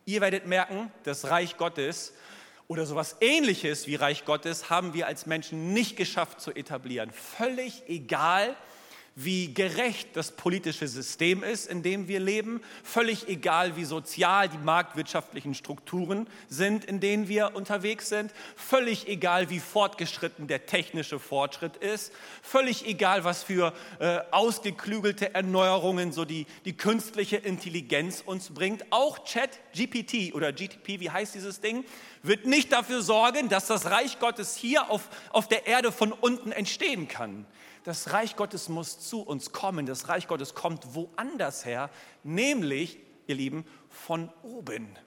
Ihr 0.05 0.21
werdet 0.21 0.45
merken, 0.45 0.91
das 1.03 1.29
Reich 1.29 1.57
Gottes 1.57 2.13
oder 2.67 2.85
sowas 2.85 3.17
ähnliches 3.21 3.87
wie 3.87 3.95
Reich 3.95 4.25
Gottes 4.25 4.69
haben 4.69 4.93
wir 4.93 5.07
als 5.07 5.25
Menschen 5.25 5.73
nicht 5.73 5.97
geschafft 5.97 6.41
zu 6.41 6.51
etablieren. 6.51 7.11
Völlig 7.11 7.83
egal, 7.87 8.55
wie 9.17 9.53
gerecht 9.53 10.09
das 10.17 10.33
politische 10.33 10.89
System 10.89 11.41
ist, 11.41 11.67
in 11.67 11.83
dem 11.83 12.09
wir 12.09 12.19
leben, 12.19 12.61
völlig 12.83 13.29
egal, 13.29 13.77
wie 13.77 13.85
sozial 13.85 14.49
die 14.49 14.57
marktwirtschaftlichen 14.57 15.53
Strukturen 15.53 16.27
sind, 16.49 16.83
in 16.83 16.99
denen 16.99 17.29
wir 17.29 17.55
unterwegs 17.55 18.09
sind, 18.09 18.33
völlig 18.57 19.07
egal, 19.07 19.49
wie 19.49 19.61
fortgeschritten 19.61 20.47
der 20.47 20.65
technische 20.65 21.17
Fortschritt 21.17 21.77
ist, 21.77 22.11
völlig 22.41 22.85
egal, 22.85 23.23
was 23.23 23.41
für 23.41 23.71
äh, 23.99 24.19
ausgeklügelte 24.31 25.33
Erneuerungen 25.33 26.11
so 26.11 26.25
die, 26.25 26.45
die 26.65 26.75
künstliche 26.75 27.37
Intelligenz 27.37 28.21
uns 28.25 28.53
bringt. 28.53 28.83
Auch 28.89 29.23
Chat 29.23 29.61
GPT 29.73 30.35
oder 30.35 30.51
GTP, 30.51 30.99
wie 30.99 31.09
heißt 31.09 31.35
dieses 31.35 31.61
Ding, 31.61 31.85
wird 32.21 32.45
nicht 32.47 32.73
dafür 32.73 33.01
sorgen, 33.01 33.47
dass 33.47 33.67
das 33.67 33.85
Reich 33.85 34.19
Gottes 34.19 34.57
hier 34.57 34.89
auf, 34.89 35.07
auf 35.29 35.47
der 35.47 35.67
Erde 35.67 35.93
von 35.93 36.11
unten 36.11 36.51
entstehen 36.51 37.07
kann 37.07 37.45
das 37.85 38.11
Reich 38.11 38.35
Gottes 38.35 38.67
muss 38.67 38.99
zu 38.99 39.21
uns 39.21 39.51
kommen. 39.51 39.85
Das 39.85 40.09
Reich 40.09 40.27
Gottes 40.27 40.55
kommt 40.55 40.95
woanders 40.95 41.65
her, 41.65 41.89
nämlich, 42.23 42.99
ihr 43.27 43.35
Lieben, 43.35 43.65
von 43.89 44.29
oben. 44.41 44.97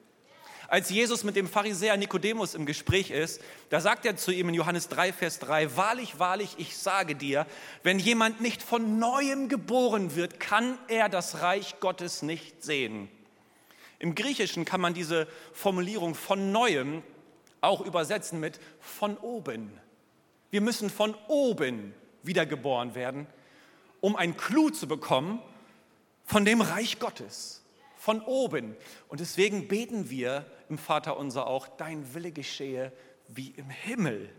Als 0.69 0.89
Jesus 0.91 1.25
mit 1.25 1.35
dem 1.35 1.49
Pharisäer 1.49 1.97
Nikodemus 1.97 2.55
im 2.55 2.67
Gespräch 2.67 3.11
ist, 3.11 3.41
da 3.71 3.81
sagt 3.81 4.07
er 4.07 4.17
zu 4.17 4.31
ihm 4.31 4.51
in 4.51 4.55
Johannes 4.55 4.89
3, 4.89 5.13
Vers 5.13 5.41
3, 5.41 5.77
Wahrlich, 5.77 6.19
wahrlich, 6.19 6.55
ich 6.59 6.77
sage 6.77 7.17
dir, 7.17 7.47
wenn 7.83 7.99
jemand 7.99 8.41
nicht 8.41 8.63
von 8.63 8.99
neuem 8.99 9.49
geboren 9.49 10.15
wird, 10.15 10.39
kann 10.39 10.79
er 10.87 11.09
das 11.09 11.41
Reich 11.41 11.81
Gottes 11.81 12.23
nicht 12.23 12.63
sehen. 12.63 13.09
Im 13.99 14.15
Griechischen 14.15 14.65
kann 14.65 14.81
man 14.81 14.95
diese 14.95 15.27
Formulierung 15.53 16.15
von 16.15 16.53
neuem 16.53 17.03
auch 17.61 17.81
übersetzen 17.81 18.39
mit 18.39 18.61
von 18.79 19.17
oben. 19.17 19.73
Wir 20.51 20.61
müssen 20.61 20.91
von 20.91 21.17
oben 21.27 21.93
wiedergeboren 22.29 22.95
werden, 22.95 23.27
um 24.01 24.15
ein 24.15 24.37
Clou 24.37 24.71
zu 24.71 24.87
bekommen 24.87 25.43
von 26.25 26.45
dem 26.45 26.61
Reich 26.61 27.01
Gottes, 27.01 27.65
von 27.97 28.21
oben. 28.21 28.77
Und 29.09 29.19
deswegen 29.19 29.67
beten 29.67 30.11
wir 30.11 30.47
im 30.69 30.79
Vater 30.79 31.17
unser 31.17 31.49
auch, 31.49 31.67
dein 31.67 32.15
Wille 32.15 32.31
geschehe 32.31 32.93
wie 33.27 33.49
im 33.57 33.69
Himmel, 33.69 34.31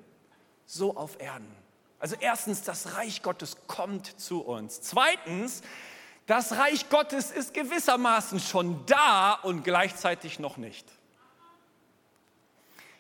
so 0.65 0.95
auf 0.95 1.19
Erden. 1.19 1.53
Also 1.99 2.15
erstens, 2.19 2.61
das 2.61 2.95
Reich 2.95 3.21
Gottes 3.21 3.57
kommt 3.67 4.19
zu 4.19 4.41
uns. 4.41 4.81
Zweitens, 4.81 5.61
das 6.27 6.53
Reich 6.57 6.89
Gottes 6.89 7.31
ist 7.31 7.53
gewissermaßen 7.53 8.39
schon 8.39 8.85
da 8.85 9.33
und 9.33 9.63
gleichzeitig 9.63 10.39
noch 10.39 10.57
nicht. 10.57 10.87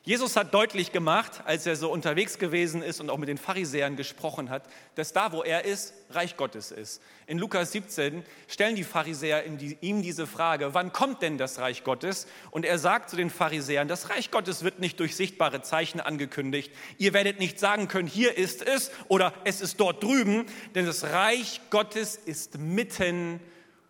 Jesus 0.09 0.35
hat 0.35 0.55
deutlich 0.55 0.91
gemacht, 0.91 1.43
als 1.45 1.67
er 1.67 1.75
so 1.75 1.91
unterwegs 1.91 2.39
gewesen 2.39 2.81
ist 2.81 2.99
und 2.99 3.11
auch 3.11 3.19
mit 3.19 3.29
den 3.29 3.37
Pharisäern 3.37 3.95
gesprochen 3.95 4.49
hat, 4.49 4.63
dass 4.95 5.13
da, 5.13 5.31
wo 5.33 5.43
er 5.43 5.65
ist, 5.65 5.93
Reich 6.09 6.35
Gottes 6.35 6.71
ist. 6.71 6.99
In 7.27 7.37
Lukas 7.37 7.73
17 7.73 8.23
stellen 8.47 8.75
die 8.75 8.83
Pharisäer 8.83 9.43
ihm 9.45 10.01
diese 10.01 10.25
Frage, 10.25 10.73
wann 10.73 10.91
kommt 10.93 11.21
denn 11.21 11.37
das 11.37 11.59
Reich 11.59 11.83
Gottes? 11.83 12.25
Und 12.49 12.65
er 12.65 12.79
sagt 12.79 13.11
zu 13.11 13.17
den 13.17 13.29
Pharisäern, 13.29 13.87
das 13.87 14.09
Reich 14.09 14.31
Gottes 14.31 14.63
wird 14.63 14.79
nicht 14.79 14.99
durch 14.99 15.15
sichtbare 15.15 15.61
Zeichen 15.61 15.99
angekündigt. 15.99 16.73
Ihr 16.97 17.13
werdet 17.13 17.37
nicht 17.37 17.59
sagen 17.59 17.87
können, 17.87 18.07
hier 18.07 18.35
ist 18.35 18.65
es 18.65 18.89
oder 19.09 19.31
es 19.43 19.61
ist 19.61 19.79
dort 19.79 20.01
drüben, 20.01 20.47
denn 20.73 20.87
das 20.87 21.03
Reich 21.03 21.61
Gottes 21.69 22.15
ist 22.15 22.57
mitten 22.57 23.39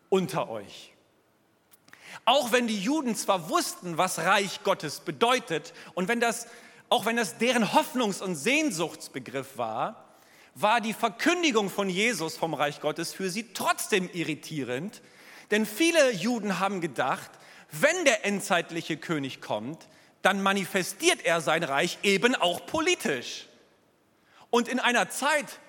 unter 0.09 0.49
euch. 0.49 0.91
Auch 2.25 2.51
wenn 2.51 2.67
die 2.67 2.79
Juden 2.79 3.15
zwar 3.15 3.49
wussten, 3.49 3.97
was 3.97 4.19
Reich 4.19 4.63
Gottes 4.63 4.99
bedeutet 4.99 5.73
und 5.95 6.07
wenn 6.07 6.19
das, 6.19 6.47
auch 6.89 7.05
wenn 7.05 7.15
das 7.15 7.37
deren 7.37 7.73
Hoffnungs- 7.73 8.21
und 8.21 8.35
Sehnsuchtsbegriff 8.35 9.57
war, 9.57 10.05
war 10.55 10.81
die 10.81 10.93
Verkündigung 10.93 11.69
von 11.69 11.89
Jesus 11.89 12.37
vom 12.37 12.53
Reich 12.53 12.81
Gottes 12.81 13.13
für 13.13 13.29
sie 13.29 13.53
trotzdem 13.53 14.09
irritierend, 14.13 15.01
denn 15.51 15.65
viele 15.65 16.11
Juden 16.11 16.59
haben 16.59 16.81
gedacht, 16.81 17.31
wenn 17.71 18.05
der 18.05 18.25
endzeitliche 18.25 18.97
König 18.97 19.41
kommt, 19.41 19.87
dann 20.21 20.41
manifestiert 20.41 21.23
er 21.23 21.41
sein 21.41 21.63
Reich 21.63 21.99
eben 22.03 22.35
auch 22.35 22.65
politisch. 22.65 23.47
Und 24.49 24.67
in 24.67 24.79
einer 24.79 25.09
Zeit, 25.09 25.59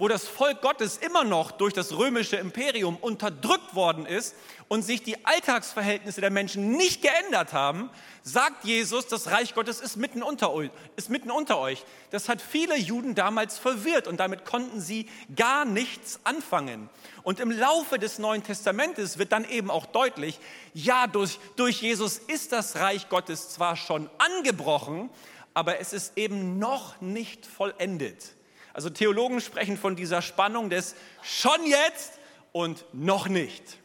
wo 0.00 0.08
das 0.08 0.26
Volk 0.26 0.62
Gottes 0.62 0.96
immer 0.96 1.24
noch 1.24 1.50
durch 1.50 1.74
das 1.74 1.92
römische 1.92 2.36
Imperium 2.36 2.96
unterdrückt 2.96 3.74
worden 3.74 4.06
ist 4.06 4.34
und 4.68 4.80
sich 4.82 5.02
die 5.02 5.26
Alltagsverhältnisse 5.26 6.22
der 6.22 6.30
Menschen 6.30 6.72
nicht 6.72 7.02
geändert 7.02 7.52
haben, 7.52 7.90
sagt 8.22 8.64
Jesus, 8.64 9.08
das 9.08 9.30
Reich 9.30 9.54
Gottes 9.54 9.78
ist 9.82 9.98
mitten 9.98 10.22
unter 10.22 10.54
euch. 10.54 10.70
Ist 10.96 11.10
mitten 11.10 11.30
unter 11.30 11.58
euch. 11.58 11.84
Das 12.12 12.30
hat 12.30 12.40
viele 12.40 12.78
Juden 12.78 13.14
damals 13.14 13.58
verwirrt 13.58 14.08
und 14.08 14.18
damit 14.18 14.46
konnten 14.46 14.80
sie 14.80 15.06
gar 15.36 15.66
nichts 15.66 16.20
anfangen. 16.24 16.88
Und 17.22 17.38
im 17.38 17.50
Laufe 17.50 17.98
des 17.98 18.18
Neuen 18.18 18.42
Testamentes 18.42 19.18
wird 19.18 19.32
dann 19.32 19.44
eben 19.44 19.70
auch 19.70 19.84
deutlich, 19.84 20.40
ja, 20.72 21.08
durch, 21.08 21.38
durch 21.56 21.82
Jesus 21.82 22.16
ist 22.16 22.52
das 22.52 22.76
Reich 22.76 23.10
Gottes 23.10 23.50
zwar 23.50 23.76
schon 23.76 24.08
angebrochen, 24.16 25.10
aber 25.52 25.78
es 25.78 25.92
ist 25.92 26.16
eben 26.16 26.58
noch 26.58 27.02
nicht 27.02 27.44
vollendet. 27.44 28.34
Also 28.72 28.90
Theologen 28.90 29.40
sprechen 29.40 29.76
von 29.76 29.96
dieser 29.96 30.22
Spannung 30.22 30.70
des 30.70 30.94
schon 31.22 31.64
jetzt 31.66 32.18
und 32.52 32.84
noch 32.92 33.28
nicht. 33.28 33.78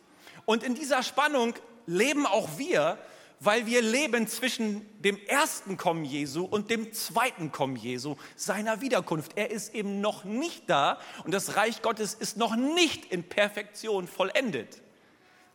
Und 0.45 0.63
in 0.63 0.75
dieser 0.75 1.03
Spannung 1.03 1.53
leben 1.87 2.25
auch 2.25 2.57
wir, 2.57 2.97
weil 3.39 3.65
wir 3.65 3.81
leben 3.81 4.27
zwischen 4.27 4.85
dem 5.01 5.17
ersten 5.27 5.77
Kommen 5.77 6.05
Jesu 6.05 6.45
und 6.45 6.69
dem 6.69 6.93
zweiten 6.93 7.51
Kommen 7.51 7.75
Jesu, 7.75 8.15
seiner 8.35 8.81
Wiederkunft. 8.81 9.33
Er 9.35 9.51
ist 9.51 9.73
eben 9.73 10.01
noch 10.01 10.23
nicht 10.23 10.69
da 10.69 10.99
und 11.23 11.33
das 11.33 11.55
Reich 11.55 11.81
Gottes 11.81 12.13
ist 12.13 12.37
noch 12.37 12.55
nicht 12.55 13.05
in 13.05 13.27
Perfektion 13.27 14.07
vollendet. 14.07 14.81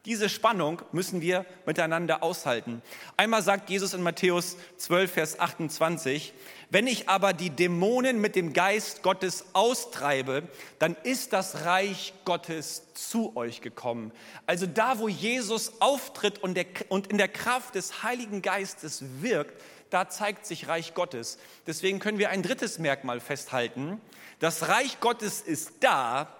Diese 0.07 0.31
Spannung 0.31 0.81
müssen 0.93 1.21
wir 1.21 1.45
miteinander 1.67 2.23
aushalten. 2.23 2.81
Einmal 3.19 3.43
sagt 3.43 3.69
Jesus 3.69 3.93
in 3.93 4.03
Matthäus 4.03 4.57
12, 4.79 5.13
Vers 5.13 5.39
28, 5.39 6.33
wenn 6.71 6.87
ich 6.87 7.11
aber 7.11 7.35
die 7.35 7.51
Dämonen 7.51 8.19
mit 8.19 8.35
dem 8.35 8.55
Geist 8.55 9.03
Gottes 9.03 9.45
austreibe, 9.53 10.45
dann 10.79 10.97
ist 11.03 11.35
das 11.35 11.67
Reich 11.67 12.15
Gottes 12.25 12.95
zu 12.95 13.37
euch 13.37 13.61
gekommen. 13.61 14.11
Also 14.47 14.65
da, 14.67 15.01
wo 15.01 15.09
Jesus 15.09 15.75
auftritt 15.81 16.43
und, 16.43 16.55
der, 16.55 16.65
und 16.89 17.09
in 17.09 17.19
der 17.19 17.29
Kraft 17.29 17.75
des 17.75 18.03
Heiligen 18.03 18.41
Geistes 18.41 19.05
wirkt, 19.21 19.61
da 19.91 20.09
zeigt 20.09 20.47
sich 20.47 20.67
Reich 20.67 20.95
Gottes. 20.95 21.37
Deswegen 21.67 21.99
können 21.99 22.19
wir 22.19 22.31
ein 22.31 22.43
drittes 22.43 22.79
Merkmal 22.79 23.21
festhalten. 23.21 24.01
Das 24.39 24.69
Reich 24.69 24.99
Gottes 25.01 25.43
ist 25.43 25.73
da, 25.81 26.35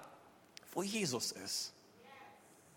wo 0.73 0.83
Jesus 0.83 1.33
ist. 1.33 1.75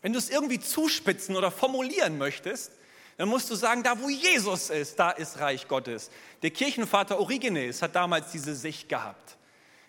Wenn 0.03 0.13
du 0.13 0.19
es 0.19 0.29
irgendwie 0.29 0.59
zuspitzen 0.59 1.35
oder 1.35 1.49
formulieren 1.49 2.19
möchtest, 2.19 2.73
dann 3.17 3.29
musst 3.29 3.49
du 3.49 3.55
sagen, 3.55 3.83
da 3.83 3.99
wo 3.99 4.09
Jesus 4.09 4.69
ist, 4.69 4.99
da 4.99 5.11
ist 5.11 5.39
Reich 5.39 5.67
Gottes. 5.67 6.11
Der 6.41 6.51
Kirchenvater 6.51 7.19
Origenes 7.19 7.81
hat 7.81 7.95
damals 7.95 8.31
diese 8.31 8.53
Sicht 8.53 8.89
gehabt. 8.89 9.37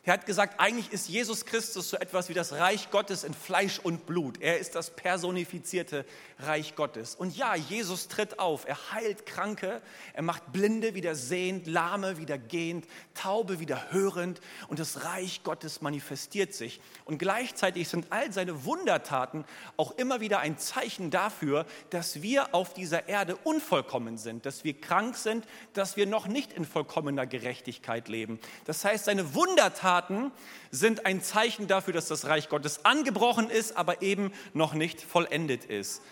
Er 0.07 0.13
hat 0.13 0.27
gesagt, 0.27 0.61
eigentlich 0.61 0.93
ist 0.93 1.09
Jesus 1.09 1.47
Christus 1.47 1.89
so 1.89 1.97
etwas 1.97 2.29
wie 2.29 2.35
das 2.35 2.53
Reich 2.53 2.91
Gottes 2.91 3.25
in 3.25 3.33
Fleisch 3.33 3.79
und 3.79 4.05
Blut. 4.05 4.39
Er 4.43 4.59
ist 4.59 4.75
das 4.75 4.91
personifizierte 4.91 6.05
Reich 6.41 6.77
Gottes. 6.77 7.15
Und 7.15 7.35
ja, 7.35 7.55
Jesus 7.55 8.09
tritt 8.09 8.39
auf. 8.39 8.69
Er 8.69 8.93
heilt 8.93 9.25
Kranke, 9.25 9.81
er 10.13 10.23
macht 10.23 10.53
Blinde 10.53 10.95
wieder 10.95 11.15
sehend, 11.15 11.67
Lahme 11.67 12.19
wieder 12.19 12.37
gehend, 12.37 12.87
Taube 13.15 13.61
wieder 13.61 13.93
hörend. 13.93 14.43
Und 14.69 14.79
das 14.79 15.05
Reich 15.05 15.43
Gottes 15.43 15.81
manifestiert 15.81 16.53
sich. 16.53 16.83
Und 17.07 17.17
gleichzeitig 17.17 17.89
sind 17.89 18.09
all 18.11 18.31
seine 18.31 18.67
Wundertaten 18.67 19.47
auch 19.79 19.93
immer 19.93 20.21
wieder 20.21 20.41
ein 20.41 20.59
Zeichen 20.59 21.11
dafür, 21.11 21.65
dass 21.89 22.21
wir 22.21 22.55
auf 22.55 22.75
dieser 22.75 23.09
Erde 23.09 23.37
unvollkommen 23.37 24.19
sind, 24.19 24.45
dass 24.45 24.65
wir 24.65 24.79
krank 24.79 25.17
sind, 25.17 25.47
dass 25.73 25.97
wir 25.97 26.05
noch 26.05 26.27
nicht 26.27 26.53
in 26.53 26.67
vollkommener 26.67 27.27
Gerechtigkeit 27.27 28.09
leben. 28.09 28.39
Das 28.67 28.85
heißt, 28.85 29.07
seine 29.07 29.35
Wundertaten 29.35 29.94
Taten 29.95 30.33
sind 30.73 31.07
ein 31.07 31.23
Zeichen 31.23 31.69
dafür, 31.69 31.95
dass 31.95 32.09
das 32.09 32.27
Reich 32.27 32.49
Gottes 32.49 32.85
angebrochen 32.85 33.49
ist, 33.49 33.77
aber 33.77 34.03
eben 34.03 34.33
noch 34.53 34.75
nicht 34.75 35.01
vollendet 35.01 35.65
ist. 35.65 36.03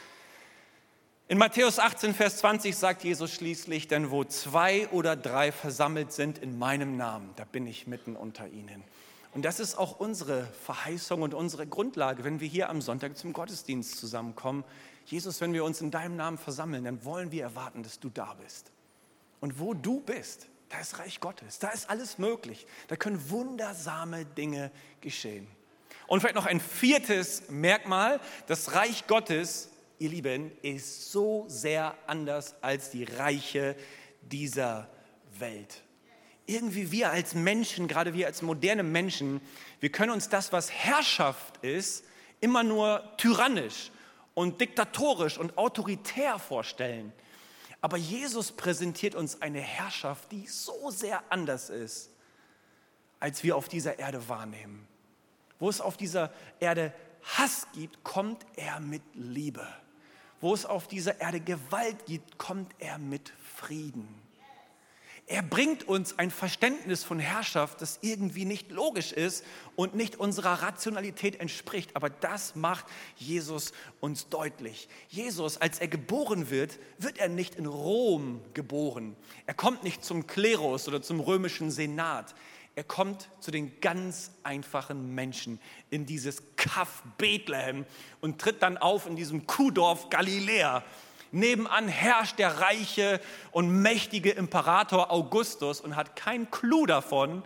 In 1.26 1.38
Matthäus 1.38 1.80
18, 1.80 2.14
Vers 2.14 2.36
20 2.38 2.76
sagt 2.76 3.02
Jesus 3.02 3.32
schließlich, 3.32 3.88
denn 3.88 4.10
wo 4.10 4.22
zwei 4.22 4.86
oder 4.88 5.16
drei 5.16 5.50
versammelt 5.50 6.12
sind 6.12 6.38
in 6.38 6.58
meinem 6.58 6.96
Namen, 6.96 7.30
da 7.34 7.44
bin 7.44 7.66
ich 7.66 7.88
mitten 7.88 8.14
unter 8.14 8.46
ihnen. 8.46 8.84
Und 9.34 9.44
das 9.44 9.58
ist 9.58 9.76
auch 9.76 9.98
unsere 9.98 10.44
Verheißung 10.44 11.22
und 11.22 11.34
unsere 11.34 11.66
Grundlage, 11.66 12.22
wenn 12.22 12.38
wir 12.38 12.46
hier 12.46 12.68
am 12.68 12.82
Sonntag 12.82 13.16
zum 13.16 13.32
Gottesdienst 13.32 13.96
zusammenkommen. 13.96 14.62
Jesus, 15.06 15.40
wenn 15.40 15.54
wir 15.54 15.64
uns 15.64 15.80
in 15.80 15.90
deinem 15.90 16.14
Namen 16.14 16.38
versammeln, 16.38 16.84
dann 16.84 17.04
wollen 17.04 17.32
wir 17.32 17.42
erwarten, 17.42 17.82
dass 17.82 17.98
du 17.98 18.10
da 18.10 18.34
bist. 18.34 18.70
Und 19.40 19.58
wo 19.58 19.74
du 19.74 20.00
bist, 20.00 20.46
da 20.72 20.80
ist 20.80 20.98
Reich 20.98 21.20
Gottes, 21.20 21.58
da 21.58 21.68
ist 21.68 21.90
alles 21.90 22.16
möglich. 22.16 22.66
Da 22.88 22.96
können 22.96 23.30
wundersame 23.30 24.24
Dinge 24.24 24.70
geschehen. 25.02 25.46
Und 26.06 26.20
vielleicht 26.20 26.34
noch 26.34 26.46
ein 26.46 26.60
viertes 26.60 27.50
Merkmal, 27.50 28.20
das 28.46 28.74
Reich 28.74 29.06
Gottes, 29.06 29.68
ihr 29.98 30.08
Lieben, 30.08 30.50
ist 30.62 31.12
so 31.12 31.44
sehr 31.46 31.94
anders 32.06 32.54
als 32.62 32.90
die 32.90 33.04
Reiche 33.04 33.76
dieser 34.22 34.88
Welt. 35.38 35.82
Irgendwie 36.46 36.90
wir 36.90 37.10
als 37.10 37.34
Menschen, 37.34 37.86
gerade 37.86 38.14
wir 38.14 38.26
als 38.26 38.40
moderne 38.40 38.82
Menschen, 38.82 39.42
wir 39.80 39.92
können 39.92 40.10
uns 40.10 40.30
das, 40.30 40.52
was 40.52 40.70
Herrschaft 40.70 41.58
ist, 41.58 42.04
immer 42.40 42.62
nur 42.62 43.04
tyrannisch 43.18 43.90
und 44.32 44.60
diktatorisch 44.60 45.36
und 45.36 45.58
autoritär 45.58 46.38
vorstellen. 46.38 47.12
Aber 47.82 47.96
Jesus 47.96 48.52
präsentiert 48.52 49.14
uns 49.16 49.42
eine 49.42 49.60
Herrschaft, 49.60 50.30
die 50.30 50.46
so 50.46 50.90
sehr 50.90 51.22
anders 51.30 51.68
ist, 51.68 52.10
als 53.20 53.42
wir 53.42 53.56
auf 53.56 53.68
dieser 53.68 53.98
Erde 53.98 54.28
wahrnehmen. 54.28 54.86
Wo 55.58 55.68
es 55.68 55.80
auf 55.80 55.96
dieser 55.96 56.32
Erde 56.60 56.94
Hass 57.22 57.66
gibt, 57.74 58.02
kommt 58.04 58.46
er 58.56 58.80
mit 58.80 59.02
Liebe. 59.14 59.66
Wo 60.40 60.54
es 60.54 60.64
auf 60.64 60.88
dieser 60.88 61.20
Erde 61.20 61.40
Gewalt 61.40 62.06
gibt, 62.06 62.38
kommt 62.38 62.72
er 62.78 62.98
mit 62.98 63.32
Frieden. 63.56 64.08
Er 65.26 65.42
bringt 65.42 65.86
uns 65.88 66.18
ein 66.18 66.30
Verständnis 66.30 67.04
von 67.04 67.18
Herrschaft, 67.18 67.80
das 67.80 68.00
irgendwie 68.02 68.44
nicht 68.44 68.70
logisch 68.70 69.12
ist 69.12 69.44
und 69.76 69.94
nicht 69.94 70.16
unserer 70.16 70.62
Rationalität 70.62 71.40
entspricht. 71.40 71.94
Aber 71.94 72.10
das 72.10 72.56
macht 72.56 72.86
Jesus 73.16 73.72
uns 74.00 74.28
deutlich. 74.28 74.88
Jesus, 75.08 75.56
als 75.58 75.78
er 75.78 75.88
geboren 75.88 76.50
wird, 76.50 76.78
wird 76.98 77.18
er 77.18 77.28
nicht 77.28 77.54
in 77.54 77.66
Rom 77.66 78.40
geboren. 78.52 79.16
Er 79.46 79.54
kommt 79.54 79.84
nicht 79.84 80.04
zum 80.04 80.26
Klerus 80.26 80.88
oder 80.88 81.00
zum 81.02 81.20
römischen 81.20 81.70
Senat. 81.70 82.34
Er 82.74 82.84
kommt 82.84 83.28
zu 83.40 83.50
den 83.50 83.80
ganz 83.80 84.32
einfachen 84.42 85.14
Menschen 85.14 85.60
in 85.90 86.06
dieses 86.06 86.42
Kaff 86.56 87.02
Bethlehem 87.18 87.84
und 88.20 88.40
tritt 88.40 88.62
dann 88.62 88.78
auf 88.78 89.06
in 89.06 89.14
diesem 89.14 89.46
Kuhdorf 89.46 90.08
Galiläa 90.10 90.82
Nebenan 91.32 91.88
herrscht 91.88 92.38
der 92.38 92.60
reiche 92.60 93.20
und 93.50 93.82
mächtige 93.82 94.30
Imperator 94.30 95.10
Augustus 95.10 95.80
und 95.80 95.96
hat 95.96 96.14
keinen 96.14 96.50
Clou 96.50 96.86
davon, 96.86 97.42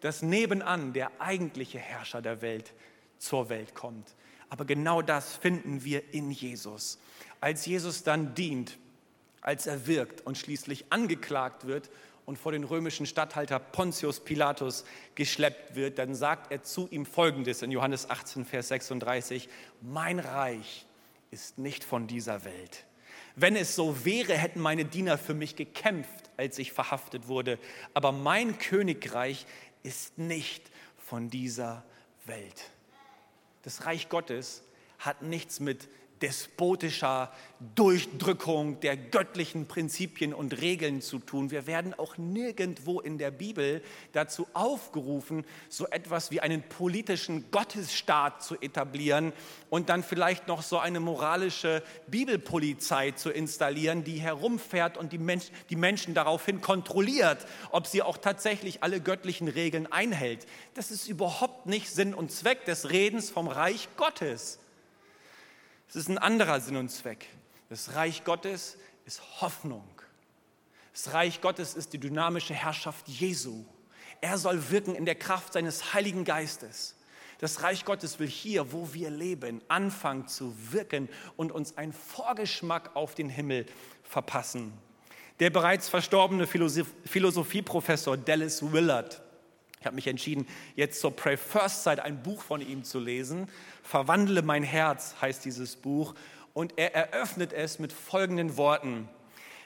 dass 0.00 0.22
nebenan 0.22 0.92
der 0.92 1.10
eigentliche 1.18 1.78
Herrscher 1.78 2.22
der 2.22 2.42
Welt 2.42 2.72
zur 3.18 3.48
Welt 3.48 3.74
kommt. 3.74 4.14
Aber 4.50 4.64
genau 4.64 5.00
das 5.00 5.36
finden 5.36 5.84
wir 5.84 6.12
in 6.12 6.30
Jesus. 6.30 6.98
Als 7.40 7.66
Jesus 7.66 8.02
dann 8.02 8.34
dient, 8.34 8.78
als 9.40 9.66
er 9.66 9.86
wirkt 9.86 10.26
und 10.26 10.36
schließlich 10.36 10.86
angeklagt 10.90 11.66
wird 11.66 11.90
und 12.26 12.38
vor 12.38 12.52
den 12.52 12.64
römischen 12.64 13.06
Statthalter 13.06 13.58
Pontius 13.58 14.20
Pilatus 14.20 14.84
geschleppt 15.14 15.76
wird, 15.76 15.98
dann 15.98 16.14
sagt 16.14 16.52
er 16.52 16.62
zu 16.62 16.88
ihm 16.90 17.06
Folgendes 17.06 17.62
in 17.62 17.70
Johannes 17.70 18.10
18, 18.10 18.44
Vers 18.44 18.68
36, 18.68 19.48
mein 19.80 20.18
Reich 20.18 20.86
ist 21.30 21.58
nicht 21.58 21.84
von 21.84 22.06
dieser 22.06 22.44
Welt. 22.44 22.84
Wenn 23.36 23.56
es 23.56 23.74
so 23.74 24.04
wäre, 24.04 24.34
hätten 24.34 24.60
meine 24.60 24.84
Diener 24.84 25.18
für 25.18 25.34
mich 25.34 25.56
gekämpft, 25.56 26.30
als 26.36 26.58
ich 26.58 26.72
verhaftet 26.72 27.28
wurde. 27.28 27.58
Aber 27.94 28.12
mein 28.12 28.58
Königreich 28.58 29.46
ist 29.82 30.18
nicht 30.18 30.70
von 30.98 31.30
dieser 31.30 31.84
Welt. 32.26 32.70
Das 33.62 33.86
Reich 33.86 34.08
Gottes 34.08 34.62
hat 34.98 35.22
nichts 35.22 35.60
mit 35.60 35.88
despotischer 36.22 37.32
Durchdrückung 37.74 38.80
der 38.80 38.96
göttlichen 38.96 39.66
Prinzipien 39.66 40.32
und 40.32 40.60
Regeln 40.62 41.02
zu 41.02 41.18
tun. 41.18 41.50
Wir 41.50 41.66
werden 41.66 41.92
auch 41.92 42.16
nirgendwo 42.16 43.00
in 43.00 43.18
der 43.18 43.30
Bibel 43.30 43.82
dazu 44.12 44.46
aufgerufen, 44.54 45.44
so 45.68 45.86
etwas 45.86 46.30
wie 46.30 46.40
einen 46.40 46.62
politischen 46.62 47.50
Gottesstaat 47.50 48.42
zu 48.42 48.54
etablieren 48.60 49.34
und 49.68 49.90
dann 49.90 50.02
vielleicht 50.02 50.48
noch 50.48 50.62
so 50.62 50.78
eine 50.78 51.00
moralische 51.00 51.82
Bibelpolizei 52.06 53.10
zu 53.10 53.30
installieren, 53.30 54.04
die 54.04 54.20
herumfährt 54.20 54.96
und 54.96 55.12
die, 55.12 55.18
Mensch, 55.18 55.50
die 55.68 55.76
Menschen 55.76 56.14
daraufhin 56.14 56.62
kontrolliert, 56.62 57.46
ob 57.72 57.86
sie 57.86 58.02
auch 58.02 58.16
tatsächlich 58.16 58.82
alle 58.82 59.02
göttlichen 59.02 59.48
Regeln 59.48 59.86
einhält. 59.86 60.46
Das 60.74 60.90
ist 60.90 61.08
überhaupt 61.08 61.66
nicht 61.66 61.90
Sinn 61.90 62.14
und 62.14 62.32
Zweck 62.32 62.64
des 62.64 62.90
Redens 62.90 63.28
vom 63.28 63.48
Reich 63.48 63.88
Gottes. 63.96 64.58
Es 65.90 65.96
ist 65.96 66.08
ein 66.08 66.18
anderer 66.18 66.60
Sinn 66.60 66.76
und 66.76 66.88
Zweck. 66.88 67.26
Das 67.68 67.96
Reich 67.96 68.22
Gottes 68.22 68.78
ist 69.06 69.20
Hoffnung. 69.40 69.88
Das 70.92 71.12
Reich 71.12 71.40
Gottes 71.40 71.74
ist 71.74 71.92
die 71.92 71.98
dynamische 71.98 72.54
Herrschaft 72.54 73.08
Jesu. 73.08 73.64
Er 74.20 74.38
soll 74.38 74.70
wirken 74.70 74.94
in 74.94 75.04
der 75.04 75.16
Kraft 75.16 75.54
seines 75.54 75.92
Heiligen 75.92 76.22
Geistes. 76.24 76.94
Das 77.40 77.64
Reich 77.64 77.84
Gottes 77.84 78.20
will 78.20 78.28
hier, 78.28 78.70
wo 78.70 78.94
wir 78.94 79.10
leben, 79.10 79.62
anfangen 79.66 80.28
zu 80.28 80.54
wirken 80.70 81.08
und 81.36 81.50
uns 81.50 81.76
einen 81.76 81.92
Vorgeschmack 81.92 82.94
auf 82.94 83.16
den 83.16 83.28
Himmel 83.28 83.66
verpassen. 84.04 84.72
Der 85.40 85.50
bereits 85.50 85.88
verstorbene 85.88 86.46
Philosophieprofessor 86.46 88.16
Dallas 88.16 88.62
Willard 88.72 89.20
ich 89.80 89.86
habe 89.86 89.96
mich 89.96 90.08
entschieden, 90.08 90.46
jetzt 90.76 91.00
zur 91.00 91.16
Pray 91.16 91.38
First 91.38 91.84
Zeit 91.84 92.00
ein 92.00 92.22
Buch 92.22 92.42
von 92.42 92.60
ihm 92.60 92.84
zu 92.84 93.00
lesen. 93.00 93.48
Verwandle 93.82 94.42
mein 94.42 94.62
Herz 94.62 95.14
heißt 95.20 95.44
dieses 95.44 95.76
Buch. 95.76 96.14
Und 96.52 96.74
er 96.76 96.94
eröffnet 96.94 97.52
es 97.52 97.78
mit 97.78 97.92
folgenden 97.92 98.56
Worten. 98.56 99.08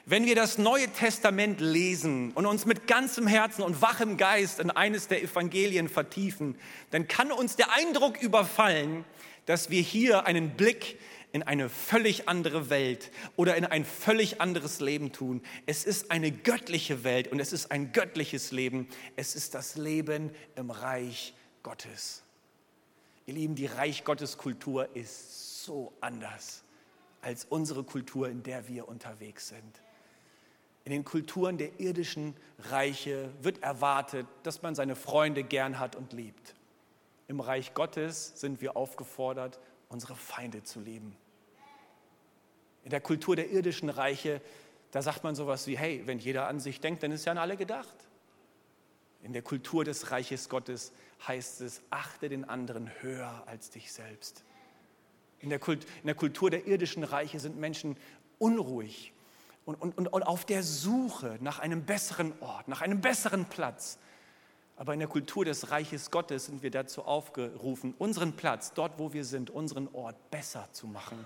Wenn 0.07 0.27
wir 0.27 0.35
das 0.35 0.59
Neue 0.59 0.87
Testament 0.87 1.59
lesen 1.59 2.31
und 2.33 2.45
uns 2.45 2.67
mit 2.67 2.85
ganzem 2.85 3.25
Herzen 3.25 3.63
und 3.63 3.81
wachem 3.81 4.17
Geist 4.17 4.59
in 4.59 4.69
eines 4.69 5.07
der 5.07 5.23
Evangelien 5.23 5.89
vertiefen, 5.89 6.59
dann 6.91 7.07
kann 7.07 7.31
uns 7.31 7.55
der 7.55 7.73
Eindruck 7.73 8.21
überfallen, 8.21 9.03
dass 9.47 9.71
wir 9.71 9.81
hier 9.81 10.27
einen 10.27 10.51
Blick 10.51 10.99
in 11.31 11.41
eine 11.41 11.69
völlig 11.69 12.29
andere 12.29 12.69
Welt 12.69 13.11
oder 13.35 13.55
in 13.57 13.65
ein 13.65 13.83
völlig 13.83 14.41
anderes 14.41 14.79
Leben 14.79 15.11
tun. 15.11 15.41
Es 15.65 15.85
ist 15.85 16.11
eine 16.11 16.31
göttliche 16.31 17.03
Welt 17.03 17.27
und 17.31 17.39
es 17.39 17.51
ist 17.51 17.71
ein 17.71 17.91
göttliches 17.91 18.51
Leben. 18.51 18.87
Es 19.15 19.35
ist 19.35 19.55
das 19.55 19.75
Leben 19.75 20.29
im 20.55 20.69
Reich 20.69 21.33
Gottes. 21.63 22.24
Ihr 23.27 23.33
Lieben, 23.33 23.55
die 23.55 23.65
Reich 23.65 24.03
Gottes 24.03 24.37
Kultur 24.37 24.95
ist 24.95 25.63
so 25.63 25.93
anders 25.99 26.63
als 27.21 27.45
unsere 27.45 27.83
Kultur, 27.83 28.29
in 28.29 28.43
der 28.43 28.67
wir 28.67 28.87
unterwegs 28.87 29.47
sind. 29.47 29.81
In 30.83 30.91
den 30.91 31.03
Kulturen 31.03 31.57
der 31.57 31.79
irdischen 31.79 32.35
Reiche 32.59 33.31
wird 33.41 33.63
erwartet, 33.63 34.27
dass 34.43 34.61
man 34.61 34.75
seine 34.75 34.95
Freunde 34.95 35.43
gern 35.43 35.79
hat 35.79 35.95
und 35.95 36.13
liebt. 36.13 36.53
Im 37.27 37.39
Reich 37.39 37.73
Gottes 37.73 38.39
sind 38.39 38.61
wir 38.61 38.77
aufgefordert, 38.77 39.59
unsere 39.89 40.15
Feinde 40.15 40.61
zu 40.61 40.79
lieben. 40.79 41.17
In 42.83 42.91
der 42.91 43.01
Kultur 43.01 43.35
der 43.35 43.49
irdischen 43.49 43.89
Reiche, 43.89 44.39
da 44.91 45.01
sagt 45.01 45.23
man 45.23 45.33
sowas 45.33 45.65
wie, 45.65 45.75
hey, 45.75 46.03
wenn 46.05 46.19
jeder 46.19 46.47
an 46.47 46.59
sich 46.59 46.79
denkt, 46.79 47.01
dann 47.01 47.11
ist 47.11 47.25
ja 47.25 47.31
an 47.31 47.39
alle 47.39 47.57
gedacht. 47.57 47.97
In 49.23 49.33
der 49.33 49.41
Kultur 49.41 49.83
des 49.83 50.11
Reiches 50.11 50.49
Gottes 50.49 50.93
heißt 51.27 51.61
es, 51.61 51.81
achte 51.89 52.29
den 52.29 52.47
anderen 52.47 52.89
höher 53.01 53.43
als 53.47 53.69
dich 53.69 53.91
selbst. 53.91 54.43
In 55.39 55.49
der, 55.49 55.59
Kult, 55.59 55.85
in 56.01 56.07
der 56.07 56.15
Kultur 56.15 56.49
der 56.49 56.65
irdischen 56.67 57.03
Reiche 57.03 57.39
sind 57.39 57.57
Menschen 57.57 57.97
unruhig 58.39 59.13
und, 59.65 59.75
und, 59.81 59.97
und, 59.97 60.07
und 60.07 60.23
auf 60.23 60.45
der 60.45 60.63
Suche 60.63 61.37
nach 61.41 61.59
einem 61.59 61.83
besseren 61.83 62.33
Ort, 62.39 62.67
nach 62.67 62.81
einem 62.81 63.01
besseren 63.01 63.45
Platz. 63.45 63.97
Aber 64.77 64.93
in 64.93 64.99
der 64.99 65.07
Kultur 65.07 65.45
des 65.45 65.71
Reiches 65.71 66.11
Gottes 66.11 66.47
sind 66.47 66.61
wir 66.61 66.71
dazu 66.71 67.03
aufgerufen, 67.03 67.93
unseren 67.97 68.33
Platz, 68.33 68.73
dort 68.73 68.99
wo 68.99 69.13
wir 69.13 69.23
sind, 69.23 69.49
unseren 69.49 69.87
Ort 69.93 70.31
besser 70.31 70.67
zu 70.73 70.87
machen. 70.87 71.25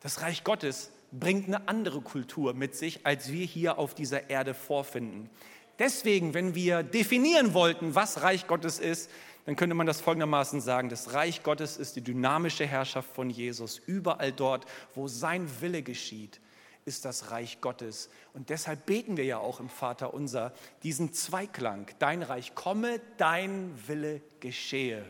Das 0.00 0.22
Reich 0.22 0.44
Gottes 0.44 0.90
bringt 1.12 1.46
eine 1.46 1.68
andere 1.68 2.00
Kultur 2.00 2.54
mit 2.54 2.74
sich, 2.74 3.06
als 3.06 3.30
wir 3.32 3.46
hier 3.46 3.78
auf 3.78 3.94
dieser 3.94 4.28
Erde 4.30 4.54
vorfinden. 4.54 5.30
Deswegen, 5.78 6.34
wenn 6.34 6.54
wir 6.54 6.82
definieren 6.82 7.54
wollten, 7.54 7.94
was 7.94 8.22
Reich 8.22 8.46
Gottes 8.46 8.78
ist, 8.78 9.10
dann 9.46 9.56
könnte 9.56 9.74
man 9.74 9.86
das 9.86 10.00
folgendermaßen 10.00 10.60
sagen, 10.60 10.88
das 10.88 11.14
Reich 11.14 11.42
Gottes 11.42 11.76
ist 11.76 11.96
die 11.96 12.02
dynamische 12.02 12.66
Herrschaft 12.66 13.08
von 13.14 13.30
Jesus. 13.30 13.78
Überall 13.86 14.32
dort, 14.32 14.66
wo 14.94 15.08
sein 15.08 15.48
Wille 15.60 15.82
geschieht, 15.82 16.40
ist 16.84 17.04
das 17.04 17.30
Reich 17.30 17.60
Gottes. 17.60 18.10
Und 18.34 18.50
deshalb 18.50 18.86
beten 18.86 19.16
wir 19.16 19.24
ja 19.24 19.38
auch 19.38 19.60
im 19.60 19.68
Vater 19.68 20.12
unser 20.12 20.52
diesen 20.82 21.12
Zweiklang, 21.12 21.86
dein 21.98 22.22
Reich 22.22 22.54
komme, 22.54 23.00
dein 23.16 23.72
Wille 23.86 24.20
geschehe 24.40 25.04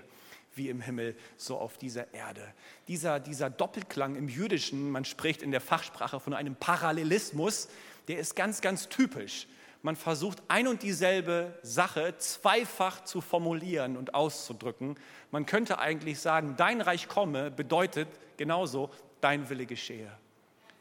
wie 0.55 0.69
im 0.69 0.81
Himmel, 0.81 1.17
so 1.37 1.57
auf 1.57 1.79
dieser 1.79 2.13
Erde. 2.13 2.43
Dieser, 2.89 3.21
dieser 3.21 3.49
Doppelklang 3.49 4.17
im 4.17 4.29
Jüdischen, 4.29 4.91
man 4.91 5.05
spricht 5.05 5.41
in 5.41 5.53
der 5.53 5.61
Fachsprache 5.61 6.21
von 6.21 6.35
einem 6.35 6.57
Parallelismus, 6.57 7.69
der 8.09 8.19
ist 8.19 8.37
ganz, 8.37 8.61
ganz 8.61 8.89
typisch 8.89 9.47
man 9.83 9.97
versucht 9.97 10.43
ein 10.49 10.67
und 10.67 10.83
dieselbe 10.83 11.57
Sache 11.63 12.17
zweifach 12.19 13.05
zu 13.05 13.21
formulieren 13.21 13.97
und 13.97 14.15
auszudrücken. 14.15 14.99
Man 15.31 15.47
könnte 15.47 15.79
eigentlich 15.79 16.19
sagen, 16.19 16.55
dein 16.57 16.81
Reich 16.81 17.09
komme 17.09 17.51
bedeutet 17.51 18.09
genauso, 18.37 18.91
dein 19.21 19.49
Wille 19.49 19.67
geschehe. 19.67 20.11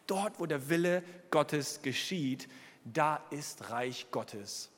Dort, 0.07 0.39
wo 0.39 0.45
der 0.45 0.69
Wille 0.69 1.03
Gottes 1.29 1.81
geschieht, 1.81 2.47
da 2.83 3.21
ist 3.29 3.69
Reich 3.69 4.07
Gottes. 4.11 4.71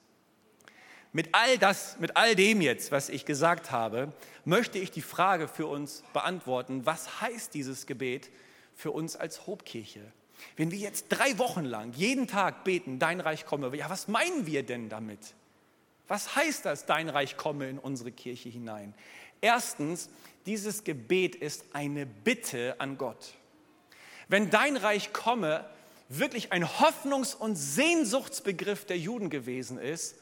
Mit 1.12 1.29
all 1.34 1.58
das, 1.58 1.97
mit 1.99 2.17
all 2.17 2.36
dem 2.36 2.62
jetzt, 2.62 2.91
was 2.91 3.10
ich 3.10 3.25
gesagt 3.25 3.71
habe, 3.71 4.13
möchte 4.45 4.77
ich 4.77 4.91
die 4.91 5.01
Frage 5.01 5.47
für 5.47 5.65
uns 5.65 6.03
beantworten, 6.13 6.86
was 6.86 7.21
heißt 7.21 7.53
dieses 7.53 7.88
Gebet 7.88 8.29
für 8.75 8.91
uns 8.91 9.15
als 9.15 9.47
Hobkirche? 9.47 10.12
Wenn 10.56 10.71
wir 10.71 10.78
jetzt 10.78 11.06
drei 11.10 11.38
Wochen 11.38 11.65
lang 11.65 11.93
jeden 11.93 12.28
Tag 12.28 12.63
beten, 12.63 12.99
dein 12.99 13.19
Reich 13.19 13.45
komme, 13.45 13.75
ja, 13.75 13.89
was 13.89 14.08
meinen 14.08 14.45
wir 14.45 14.63
denn 14.63 14.89
damit? 14.89 15.19
Was 16.08 16.36
heißt 16.36 16.65
das, 16.65 16.86
dein 16.86 17.10
Reich 17.10 17.38
komme 17.38 17.69
in 17.69 17.78
unsere 17.80 18.12
Kirche 18.12 18.49
hinein? 18.49 18.93
Erstens, 19.41 20.10
dieses 20.45 20.84
Gebet 20.84 21.36
ist 21.36 21.65
eine 21.73 22.06
Bitte 22.06 22.75
an 22.80 22.97
Gott. 22.97 23.36
Wenn 24.28 24.49
dein 24.49 24.78
Reich 24.78 25.13
komme 25.13 25.65
wirklich 26.10 26.52
ein 26.52 26.65
Hoffnungs- 26.65 27.36
und 27.36 27.56
Sehnsuchtsbegriff 27.56 28.86
der 28.86 28.97
Juden 28.97 29.30
gewesen 29.30 29.78
ist, 29.78 30.15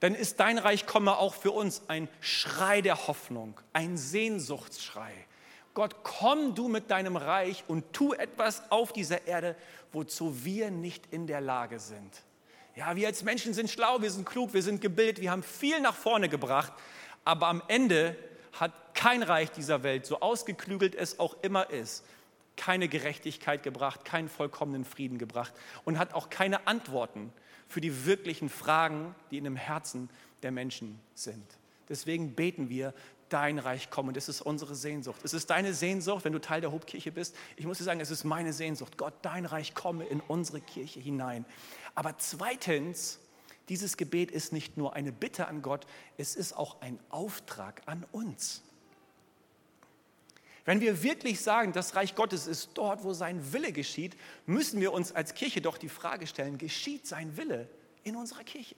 dann 0.00 0.14
ist 0.14 0.40
dein 0.40 0.58
Reich 0.58 0.86
komme 0.86 1.16
auch 1.18 1.34
für 1.34 1.50
uns 1.50 1.82
ein 1.88 2.08
Schrei 2.20 2.80
der 2.80 3.06
Hoffnung, 3.06 3.58
ein 3.72 3.96
Sehnsuchtsschrei. 3.96 5.12
Gott, 5.74 6.02
komm 6.02 6.54
du 6.54 6.68
mit 6.68 6.90
deinem 6.90 7.16
Reich 7.16 7.64
und 7.68 7.92
tu 7.92 8.12
etwas 8.12 8.70
auf 8.70 8.92
dieser 8.92 9.26
Erde, 9.26 9.56
wozu 9.92 10.44
wir 10.44 10.70
nicht 10.70 11.04
in 11.12 11.26
der 11.26 11.40
Lage 11.40 11.78
sind. 11.78 12.22
Ja, 12.76 12.96
wir 12.96 13.08
als 13.08 13.22
Menschen 13.22 13.54
sind 13.54 13.70
schlau, 13.70 14.02
wir 14.02 14.10
sind 14.10 14.26
klug, 14.26 14.54
wir 14.54 14.62
sind 14.62 14.80
gebildet, 14.80 15.20
wir 15.20 15.30
haben 15.30 15.42
viel 15.42 15.80
nach 15.80 15.94
vorne 15.94 16.28
gebracht, 16.28 16.72
aber 17.24 17.48
am 17.48 17.62
Ende 17.68 18.16
hat 18.52 18.72
kein 18.94 19.22
Reich 19.22 19.50
dieser 19.50 19.82
Welt, 19.82 20.06
so 20.06 20.20
ausgeklügelt 20.20 20.94
es 20.94 21.18
auch 21.18 21.36
immer 21.42 21.70
ist, 21.70 22.04
keine 22.56 22.88
Gerechtigkeit 22.88 23.62
gebracht, 23.62 24.04
keinen 24.04 24.28
vollkommenen 24.28 24.84
Frieden 24.84 25.18
gebracht 25.18 25.52
und 25.84 25.98
hat 25.98 26.14
auch 26.14 26.30
keine 26.30 26.66
Antworten 26.66 27.32
für 27.68 27.80
die 27.80 28.04
wirklichen 28.04 28.48
Fragen, 28.48 29.14
die 29.30 29.38
in 29.38 29.44
dem 29.44 29.56
Herzen 29.56 30.10
der 30.42 30.50
Menschen 30.50 30.98
sind. 31.14 31.44
Deswegen 31.88 32.34
beten 32.34 32.68
wir, 32.68 32.92
dein 33.32 33.58
Reich 33.58 33.90
komme. 33.90 34.12
Das 34.12 34.28
ist 34.28 34.40
unsere 34.40 34.74
Sehnsucht. 34.74 35.20
Es 35.24 35.32
ist 35.32 35.50
deine 35.50 35.72
Sehnsucht, 35.72 36.24
wenn 36.24 36.32
du 36.32 36.40
Teil 36.40 36.60
der 36.60 36.72
Hobkirche 36.72 37.12
bist. 37.12 37.34
Ich 37.56 37.66
muss 37.66 37.78
dir 37.78 37.84
sagen, 37.84 38.00
es 38.00 38.10
ist 38.10 38.24
meine 38.24 38.52
Sehnsucht. 38.52 38.98
Gott, 38.98 39.14
dein 39.22 39.46
Reich 39.46 39.74
komme 39.74 40.04
in 40.04 40.20
unsere 40.20 40.60
Kirche 40.60 41.00
hinein. 41.00 41.44
Aber 41.94 42.18
zweitens, 42.18 43.18
dieses 43.68 43.96
Gebet 43.96 44.30
ist 44.30 44.52
nicht 44.52 44.76
nur 44.76 44.94
eine 44.94 45.12
Bitte 45.12 45.48
an 45.48 45.62
Gott, 45.62 45.86
es 46.18 46.36
ist 46.36 46.52
auch 46.52 46.80
ein 46.80 46.98
Auftrag 47.08 47.82
an 47.86 48.04
uns. 48.12 48.62
Wenn 50.64 50.80
wir 50.80 51.02
wirklich 51.02 51.40
sagen, 51.40 51.72
das 51.72 51.96
Reich 51.96 52.14
Gottes 52.14 52.46
ist 52.46 52.70
dort, 52.74 53.02
wo 53.02 53.12
sein 53.12 53.52
Wille 53.52 53.72
geschieht, 53.72 54.16
müssen 54.46 54.80
wir 54.80 54.92
uns 54.92 55.12
als 55.12 55.34
Kirche 55.34 55.60
doch 55.60 55.78
die 55.78 55.88
Frage 55.88 56.26
stellen, 56.26 56.58
geschieht 56.58 57.06
sein 57.06 57.36
Wille 57.36 57.68
in 58.04 58.16
unserer 58.16 58.44
Kirche? 58.44 58.76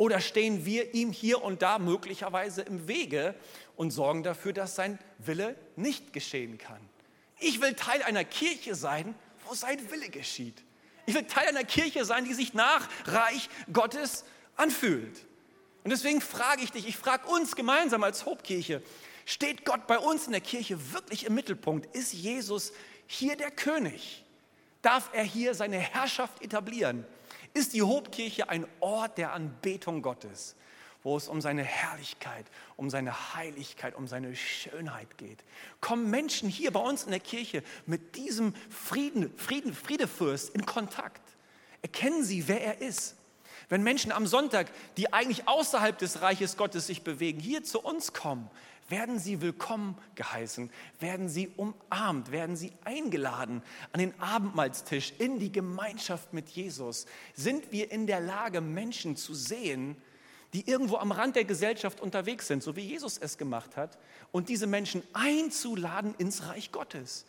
Oder 0.00 0.22
stehen 0.22 0.64
wir 0.64 0.94
ihm 0.94 1.12
hier 1.12 1.44
und 1.44 1.60
da 1.60 1.78
möglicherweise 1.78 2.62
im 2.62 2.88
Wege 2.88 3.34
und 3.76 3.90
sorgen 3.90 4.22
dafür, 4.22 4.54
dass 4.54 4.74
sein 4.74 4.98
Wille 5.18 5.56
nicht 5.76 6.14
geschehen 6.14 6.56
kann? 6.56 6.80
Ich 7.38 7.60
will 7.60 7.74
Teil 7.74 8.02
einer 8.04 8.24
Kirche 8.24 8.74
sein, 8.74 9.14
wo 9.44 9.52
sein 9.52 9.90
Wille 9.90 10.08
geschieht. 10.08 10.64
Ich 11.04 11.14
will 11.14 11.24
Teil 11.24 11.48
einer 11.48 11.64
Kirche 11.64 12.06
sein, 12.06 12.24
die 12.24 12.32
sich 12.32 12.54
nach 12.54 12.88
Reich 13.04 13.50
Gottes 13.74 14.24
anfühlt. 14.56 15.26
Und 15.84 15.90
deswegen 15.90 16.22
frage 16.22 16.62
ich 16.62 16.72
dich, 16.72 16.88
ich 16.88 16.96
frage 16.96 17.28
uns 17.28 17.54
gemeinsam 17.54 18.02
als 18.02 18.24
Hobkirche, 18.24 18.82
steht 19.26 19.66
Gott 19.66 19.86
bei 19.86 19.98
uns 19.98 20.24
in 20.24 20.32
der 20.32 20.40
Kirche 20.40 20.94
wirklich 20.94 21.26
im 21.26 21.34
Mittelpunkt? 21.34 21.94
Ist 21.94 22.14
Jesus 22.14 22.72
hier 23.06 23.36
der 23.36 23.50
König? 23.50 24.24
Darf 24.80 25.10
er 25.12 25.24
hier 25.24 25.52
seine 25.54 25.76
Herrschaft 25.76 26.42
etablieren? 26.42 27.04
Ist 27.54 27.72
die 27.72 27.82
Hobkirche 27.82 28.48
ein 28.48 28.66
Ort 28.80 29.18
der 29.18 29.32
Anbetung 29.32 30.02
Gottes, 30.02 30.56
wo 31.02 31.16
es 31.16 31.28
um 31.28 31.40
seine 31.40 31.62
Herrlichkeit, 31.62 32.46
um 32.76 32.90
seine 32.90 33.34
Heiligkeit, 33.34 33.94
um 33.94 34.06
seine 34.06 34.36
Schönheit 34.36 35.18
geht. 35.18 35.42
Kommen 35.80 36.10
Menschen 36.10 36.48
hier 36.48 36.70
bei 36.70 36.80
uns 36.80 37.04
in 37.04 37.10
der 37.10 37.20
Kirche 37.20 37.62
mit 37.86 38.16
diesem 38.16 38.54
Frieden, 38.68 39.36
Frieden, 39.36 39.74
Friedefürst 39.74 40.50
in 40.54 40.66
Kontakt? 40.66 41.22
Erkennen 41.82 42.24
sie, 42.24 42.46
wer 42.48 42.62
er 42.62 42.80
ist? 42.80 43.16
Wenn 43.68 43.82
Menschen 43.82 44.10
am 44.12 44.26
Sonntag, 44.26 44.70
die 44.96 45.12
eigentlich 45.12 45.46
außerhalb 45.46 45.96
des 45.96 46.22
Reiches 46.22 46.56
Gottes 46.56 46.88
sich 46.88 47.02
bewegen, 47.02 47.38
hier 47.38 47.62
zu 47.62 47.80
uns 47.80 48.12
kommen, 48.12 48.50
werden 48.90 49.18
sie 49.18 49.40
willkommen 49.40 49.96
geheißen, 50.16 50.70
werden 50.98 51.28
sie 51.28 51.48
umarmt, 51.56 52.30
werden 52.30 52.56
sie 52.56 52.72
eingeladen 52.84 53.62
an 53.92 54.00
den 54.00 54.20
Abendmahlstisch, 54.20 55.14
in 55.18 55.38
die 55.38 55.52
Gemeinschaft 55.52 56.32
mit 56.32 56.48
Jesus. 56.50 57.06
Sind 57.34 57.72
wir 57.72 57.90
in 57.92 58.06
der 58.06 58.20
Lage, 58.20 58.60
Menschen 58.60 59.16
zu 59.16 59.34
sehen, 59.34 59.96
die 60.52 60.68
irgendwo 60.68 60.96
am 60.96 61.12
Rand 61.12 61.36
der 61.36 61.44
Gesellschaft 61.44 62.00
unterwegs 62.00 62.48
sind, 62.48 62.62
so 62.62 62.74
wie 62.74 62.80
Jesus 62.80 63.18
es 63.18 63.38
gemacht 63.38 63.76
hat, 63.76 63.98
und 64.32 64.48
diese 64.48 64.66
Menschen 64.66 65.02
einzuladen 65.12 66.14
ins 66.18 66.46
Reich 66.46 66.72
Gottes? 66.72 67.24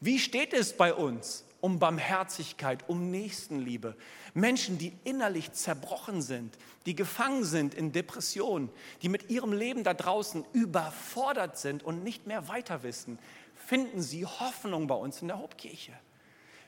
Wie 0.00 0.18
steht 0.18 0.52
es 0.52 0.76
bei 0.76 0.94
uns 0.94 1.44
um 1.62 1.78
Barmherzigkeit, 1.78 2.84
um 2.88 3.10
Nächstenliebe? 3.10 3.96
Menschen, 4.34 4.76
die 4.76 4.92
innerlich 5.04 5.52
zerbrochen 5.52 6.20
sind, 6.20 6.58
die 6.84 6.94
gefangen 6.94 7.44
sind 7.44 7.72
in 7.72 7.92
Depressionen, 7.92 8.68
die 9.00 9.08
mit 9.08 9.30
ihrem 9.30 9.54
Leben 9.54 9.84
da 9.84 9.94
draußen 9.94 10.44
überfordert 10.52 11.56
sind 11.56 11.82
und 11.82 12.04
nicht 12.04 12.26
mehr 12.26 12.48
weiter 12.48 12.82
wissen, 12.82 13.18
finden 13.54 14.02
sie 14.02 14.26
Hoffnung 14.26 14.86
bei 14.86 14.94
uns 14.94 15.22
in 15.22 15.28
der 15.28 15.38
Hauptkirche. 15.38 15.92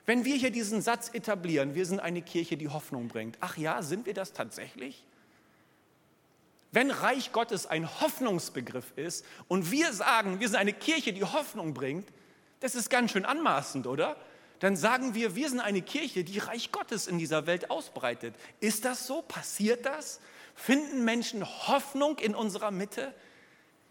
Wenn 0.07 0.25
wir 0.25 0.37
hier 0.37 0.51
diesen 0.51 0.81
Satz 0.81 1.11
etablieren, 1.13 1.75
wir 1.75 1.87
sind 1.87 2.01
eine 2.01 2.23
Kirche, 2.23 2.57
die 2.57 2.69
Hoffnung 2.69 3.09
bringt. 3.09 3.37
Ach 3.41 3.57
ja, 3.57 3.83
sind 3.83 4.07
wir 4.07 4.15
das 4.15 4.33
tatsächlich? 4.33 5.05
Wenn 6.73 6.91
Reich 6.91 7.33
Gottes 7.33 7.67
ein 7.67 8.01
Hoffnungsbegriff 8.01 8.93
ist 8.97 9.25
und 9.49 9.71
wir 9.71 9.93
sagen, 9.93 10.41
wir 10.41 10.49
sind 10.49 10.59
eine 10.59 10.73
Kirche, 10.73 11.13
die 11.13 11.25
Hoffnung 11.25 11.73
bringt, 11.73 12.09
das 12.61 12.75
ist 12.75 12.91
ganz 12.91 13.13
schön 13.13 13.25
anmaßend, 13.25 13.87
oder? 13.87 14.17
Dann 14.61 14.77
sagen 14.77 15.14
wir, 15.14 15.35
wir 15.35 15.49
sind 15.49 15.61
eine 15.61 15.83
Kirche, 15.83 16.25
die 16.25 16.38
Reich 16.38 16.73
Gottes 16.73 17.07
in 17.07 17.19
dieser 17.19 17.47
Welt 17.47 17.71
ausbreitet. 17.71 18.35
Ist 18.61 18.85
das 18.85 19.07
so? 19.07 19.23
Passiert 19.23 19.85
das? 19.85 20.21
Finden 20.55 21.05
Menschen 21.05 21.45
Hoffnung 21.45 22.19
in 22.19 22.35
unserer 22.35 22.71
Mitte? 22.71 23.12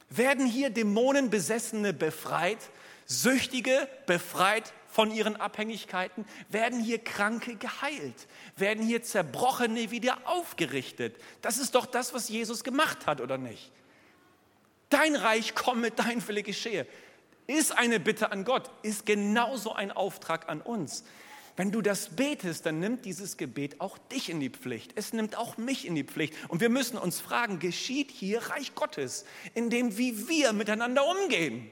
Werden 0.10 0.45
hier 0.45 0.69
Dämonenbesessene 0.69 1.93
befreit? 1.93 2.60
Süchtige 3.06 3.88
befreit 4.06 4.73
von 4.88 5.12
ihren 5.12 5.36
Abhängigkeiten, 5.36 6.26
werden 6.49 6.80
hier 6.80 6.99
Kranke 6.99 7.56
geheilt, 7.56 8.28
werden 8.56 8.86
hier 8.86 9.02
Zerbrochene 9.02 9.91
wieder 9.91 10.19
aufgerichtet. 10.26 11.15
Das 11.41 11.58
ist 11.58 11.76
doch 11.76 11.86
das, 11.86 12.13
was 12.13 12.30
Jesus 12.30 12.63
gemacht 12.63 13.08
hat, 13.08 13.19
oder 13.19 13.38
nicht? 13.38 13.71
Dein 14.89 15.15
Reich 15.15 15.56
komme, 15.56 15.89
dein 15.89 16.26
Wille 16.28 16.43
geschehe. 16.43 16.86
Ist 17.47 17.77
eine 17.77 17.99
Bitte 17.99 18.32
an 18.32 18.45
Gott, 18.45 18.69
ist 18.84 19.06
genauso 19.06 19.73
ein 19.73 19.91
Auftrag 19.91 20.49
an 20.49 20.62
uns. 20.62 21.03
Wenn 21.56 21.71
du 21.71 21.82
das 21.82 22.10
betest, 22.10 22.65
dann 22.65 22.79
nimmt 22.79 23.06
dieses 23.06 23.38
Gebet 23.38 23.79
auch 23.79 23.97
dich 23.97 24.29
in 24.29 24.39
die 24.39 24.49
Pflicht. 24.49 24.93
Es 24.95 25.13
nimmt 25.13 25.38
auch 25.38 25.58
mich 25.58 25.86
in 25.86 25.93
die 25.93 26.03
Pflicht. 26.03 26.34
Und 26.47 26.62
wir 26.62 26.69
müssen 26.69 26.97
uns 26.97 27.19
fragen, 27.19 27.60
geschieht 27.60 28.10
hier 28.10 28.39
Reich 28.49 28.73
Gottes, 28.73 29.25
in 29.53 29.69
dem 29.69 29.97
wie 29.97 30.27
wir 30.27 30.53
miteinander 30.53 31.06
umgehen? 31.06 31.69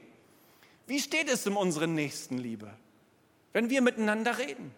Wie 0.86 1.00
steht 1.00 1.28
es 1.28 1.46
um 1.46 1.56
unsere 1.56 1.88
Nächstenliebe? 1.88 2.70
Wenn 3.52 3.70
wir 3.70 3.82
miteinander 3.82 4.38
reden, 4.38 4.72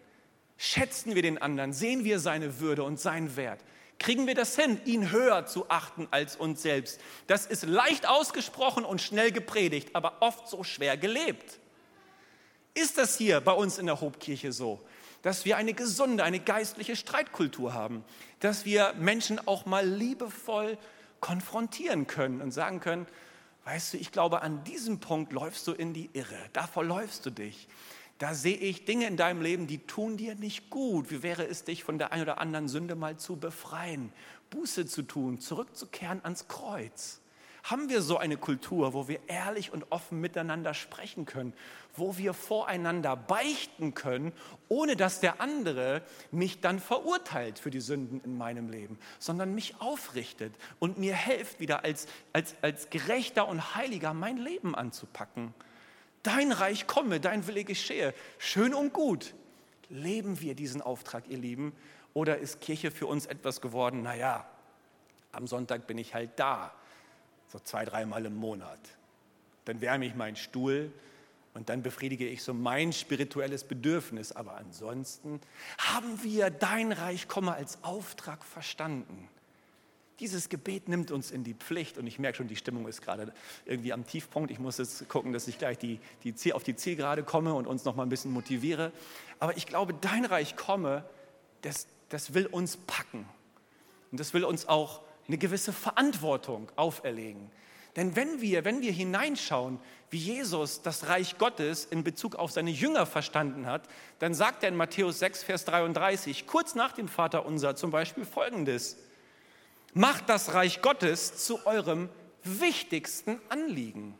schätzen 0.56 1.14
wir 1.14 1.22
den 1.22 1.38
anderen, 1.38 1.72
sehen 1.72 2.04
wir 2.04 2.18
seine 2.18 2.60
Würde 2.60 2.82
und 2.82 2.98
seinen 2.98 3.36
Wert. 3.36 3.60
Kriegen 3.98 4.26
wir 4.26 4.34
das 4.34 4.56
hin, 4.56 4.80
ihn 4.84 5.10
höher 5.10 5.46
zu 5.46 5.70
achten 5.70 6.08
als 6.10 6.36
uns 6.36 6.62
selbst? 6.62 7.00
Das 7.26 7.46
ist 7.46 7.64
leicht 7.64 8.08
ausgesprochen 8.08 8.84
und 8.84 9.00
schnell 9.00 9.32
gepredigt, 9.32 9.90
aber 9.94 10.18
oft 10.20 10.48
so 10.48 10.64
schwer 10.64 10.96
gelebt. 10.96 11.58
Ist 12.74 12.98
das 12.98 13.16
hier 13.16 13.40
bei 13.40 13.52
uns 13.52 13.78
in 13.78 13.86
der 13.86 14.00
Hobkirche 14.00 14.52
so? 14.52 14.80
dass 15.24 15.46
wir 15.46 15.56
eine 15.56 15.72
gesunde, 15.72 16.22
eine 16.22 16.38
geistliche 16.38 16.96
Streitkultur 16.96 17.72
haben, 17.72 18.04
dass 18.40 18.66
wir 18.66 18.92
Menschen 18.98 19.40
auch 19.48 19.64
mal 19.64 19.88
liebevoll 19.88 20.76
konfrontieren 21.20 22.06
können 22.06 22.42
und 22.42 22.50
sagen 22.50 22.80
können, 22.80 23.06
weißt 23.64 23.94
du, 23.94 23.96
ich 23.96 24.12
glaube, 24.12 24.42
an 24.42 24.64
diesem 24.64 25.00
Punkt 25.00 25.32
läufst 25.32 25.66
du 25.66 25.72
in 25.72 25.94
die 25.94 26.10
Irre, 26.12 26.36
da 26.52 26.66
verläufst 26.66 27.24
du 27.24 27.30
dich. 27.30 27.68
Da 28.18 28.34
sehe 28.34 28.56
ich 28.56 28.84
Dinge 28.84 29.06
in 29.06 29.16
deinem 29.16 29.42
Leben, 29.42 29.66
die 29.66 29.78
tun 29.78 30.16
dir 30.16 30.36
nicht 30.36 30.70
gut. 30.70 31.10
Wie 31.10 31.22
wäre 31.22 31.46
es, 31.46 31.64
dich 31.64 31.82
von 31.82 31.98
der 31.98 32.12
einen 32.12 32.22
oder 32.22 32.38
anderen 32.38 32.68
Sünde 32.68 32.94
mal 32.94 33.16
zu 33.16 33.36
befreien, 33.36 34.12
Buße 34.50 34.86
zu 34.86 35.02
tun, 35.02 35.40
zurückzukehren 35.40 36.20
ans 36.22 36.46
Kreuz? 36.46 37.20
Haben 37.64 37.88
wir 37.88 38.02
so 38.02 38.18
eine 38.18 38.36
Kultur, 38.36 38.92
wo 38.92 39.08
wir 39.08 39.26
ehrlich 39.26 39.72
und 39.72 39.90
offen 39.90 40.20
miteinander 40.20 40.74
sprechen 40.74 41.24
können, 41.24 41.54
wo 41.96 42.18
wir 42.18 42.34
voreinander 42.34 43.16
beichten 43.16 43.94
können, 43.94 44.32
ohne 44.68 44.96
dass 44.96 45.20
der 45.20 45.40
andere 45.40 46.02
mich 46.30 46.60
dann 46.60 46.78
verurteilt 46.78 47.58
für 47.58 47.70
die 47.70 47.80
Sünden 47.80 48.20
in 48.22 48.36
meinem 48.36 48.68
Leben, 48.68 48.98
sondern 49.18 49.54
mich 49.54 49.80
aufrichtet 49.80 50.54
und 50.78 50.98
mir 50.98 51.16
hilft, 51.16 51.58
wieder 51.58 51.84
als, 51.84 52.06
als, 52.34 52.54
als 52.60 52.90
gerechter 52.90 53.48
und 53.48 53.74
heiliger 53.74 54.12
mein 54.12 54.36
Leben 54.36 54.74
anzupacken. 54.74 55.54
Dein 56.24 56.50
Reich 56.50 56.88
komme, 56.88 57.20
dein 57.20 57.46
Wille 57.46 57.62
geschehe. 57.64 58.12
Schön 58.38 58.74
und 58.74 58.92
gut. 58.92 59.34
Leben 59.90 60.40
wir 60.40 60.54
diesen 60.54 60.82
Auftrag, 60.82 61.28
ihr 61.28 61.38
Lieben? 61.38 61.72
Oder 62.14 62.38
ist 62.38 62.60
Kirche 62.60 62.90
für 62.90 63.06
uns 63.06 63.26
etwas 63.26 63.60
geworden, 63.60 64.02
naja, 64.02 64.46
am 65.32 65.46
Sonntag 65.46 65.86
bin 65.86 65.98
ich 65.98 66.14
halt 66.14 66.30
da 66.36 66.74
so 67.48 67.58
zwei, 67.58 67.84
dreimal 67.84 68.24
im 68.24 68.36
Monat. 68.36 68.78
Dann 69.64 69.80
wärme 69.80 70.06
ich 70.06 70.14
meinen 70.14 70.36
Stuhl 70.36 70.92
und 71.52 71.68
dann 71.68 71.82
befriedige 71.82 72.26
ich 72.26 72.42
so 72.42 72.54
mein 72.54 72.92
spirituelles 72.92 73.64
Bedürfnis. 73.64 74.32
Aber 74.32 74.56
ansonsten 74.56 75.40
haben 75.78 76.22
wir 76.22 76.50
dein 76.50 76.92
Reich 76.92 77.28
komme 77.28 77.52
als 77.52 77.82
Auftrag 77.82 78.44
verstanden. 78.44 79.28
Dieses 80.20 80.48
Gebet 80.48 80.88
nimmt 80.88 81.10
uns 81.10 81.30
in 81.32 81.42
die 81.42 81.54
Pflicht 81.54 81.98
und 81.98 82.06
ich 82.06 82.18
merke 82.18 82.38
schon, 82.38 82.46
die 82.46 82.56
Stimmung 82.56 82.86
ist 82.86 83.02
gerade 83.02 83.32
irgendwie 83.66 83.92
am 83.92 84.06
Tiefpunkt. 84.06 84.50
Ich 84.50 84.60
muss 84.60 84.78
jetzt 84.78 85.08
gucken, 85.08 85.32
dass 85.32 85.48
ich 85.48 85.58
gleich 85.58 85.76
die, 85.78 85.98
die 86.22 86.34
Ziel, 86.34 86.52
auf 86.52 86.62
die 86.62 86.76
Zielgerade 86.76 87.24
komme 87.24 87.54
und 87.54 87.66
uns 87.66 87.84
noch 87.84 87.96
mal 87.96 88.04
ein 88.04 88.08
bisschen 88.08 88.32
motiviere. 88.32 88.92
Aber 89.40 89.56
ich 89.56 89.66
glaube, 89.66 89.92
dein 89.92 90.24
Reich 90.24 90.56
komme, 90.56 91.04
das, 91.62 91.88
das 92.10 92.34
will 92.34 92.46
uns 92.46 92.76
packen 92.76 93.28
und 94.12 94.20
das 94.20 94.34
will 94.34 94.44
uns 94.44 94.68
auch 94.68 95.00
eine 95.26 95.38
gewisse 95.38 95.72
Verantwortung 95.72 96.70
auferlegen. 96.76 97.50
Denn 97.96 98.16
wenn 98.16 98.40
wir, 98.40 98.64
wenn 98.64 98.82
wir 98.82 98.92
hineinschauen, 98.92 99.78
wie 100.10 100.18
Jesus 100.18 100.82
das 100.82 101.08
Reich 101.08 101.38
Gottes 101.38 101.84
in 101.84 102.04
Bezug 102.04 102.36
auf 102.36 102.50
seine 102.50 102.70
Jünger 102.70 103.06
verstanden 103.06 103.66
hat, 103.66 103.88
dann 104.18 104.34
sagt 104.34 104.62
er 104.62 104.68
in 104.68 104.76
Matthäus 104.76 105.20
6, 105.20 105.44
Vers 105.44 105.64
33, 105.64 106.46
kurz 106.46 106.74
nach 106.74 106.92
dem 106.92 107.08
Vater 107.08 107.46
unser 107.46 107.76
zum 107.76 107.90
Beispiel 107.90 108.24
folgendes. 108.24 108.96
Macht 109.96 110.28
das 110.28 110.54
Reich 110.54 110.82
Gottes 110.82 111.44
zu 111.44 111.64
eurem 111.66 112.08
wichtigsten 112.42 113.40
Anliegen. 113.48 114.18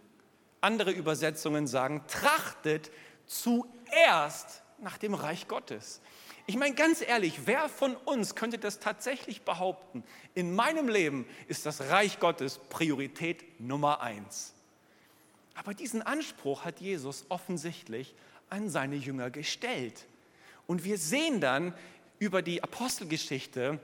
Andere 0.60 0.92
Übersetzungen 0.92 1.66
sagen, 1.66 2.04
trachtet 2.06 2.92
zuerst 3.26 4.62
nach 4.78 4.98
dem 4.98 5.14
Reich 5.14 5.48
Gottes. 5.48 6.00
Ich 6.46 6.56
meine 6.56 6.76
ganz 6.76 7.02
ehrlich, 7.02 7.46
wer 7.46 7.68
von 7.68 7.96
uns 7.96 8.36
könnte 8.36 8.58
das 8.58 8.78
tatsächlich 8.78 9.42
behaupten? 9.42 10.04
In 10.34 10.54
meinem 10.54 10.88
Leben 10.88 11.26
ist 11.48 11.66
das 11.66 11.80
Reich 11.90 12.20
Gottes 12.20 12.60
Priorität 12.68 13.60
Nummer 13.60 14.00
eins. 14.00 14.54
Aber 15.56 15.74
diesen 15.74 16.02
Anspruch 16.02 16.64
hat 16.64 16.80
Jesus 16.80 17.24
offensichtlich 17.30 18.14
an 18.48 18.70
seine 18.70 18.94
Jünger 18.94 19.30
gestellt. 19.30 20.06
Und 20.68 20.84
wir 20.84 20.98
sehen 20.98 21.40
dann 21.40 21.74
über 22.20 22.42
die 22.42 22.62
Apostelgeschichte, 22.62 23.80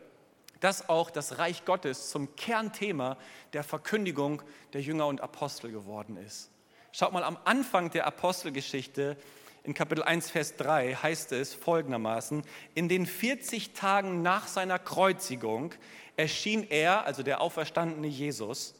dass 0.60 0.88
auch 0.88 1.10
das 1.10 1.38
Reich 1.38 1.64
Gottes 1.64 2.10
zum 2.10 2.36
Kernthema 2.36 3.16
der 3.52 3.64
Verkündigung 3.64 4.42
der 4.72 4.82
Jünger 4.82 5.06
und 5.06 5.20
Apostel 5.20 5.72
geworden 5.72 6.16
ist. 6.16 6.50
Schaut 6.92 7.12
mal 7.12 7.24
am 7.24 7.38
Anfang 7.44 7.90
der 7.90 8.06
Apostelgeschichte 8.06 9.16
in 9.62 9.74
Kapitel 9.74 10.02
1, 10.02 10.30
Vers 10.30 10.56
3 10.56 10.94
heißt 10.94 11.32
es 11.32 11.52
folgendermaßen, 11.52 12.42
in 12.74 12.88
den 12.88 13.04
40 13.04 13.74
Tagen 13.74 14.22
nach 14.22 14.48
seiner 14.48 14.78
Kreuzigung 14.78 15.74
erschien 16.16 16.66
er, 16.70 17.04
also 17.04 17.22
der 17.22 17.42
auferstandene 17.42 18.06
Jesus, 18.06 18.74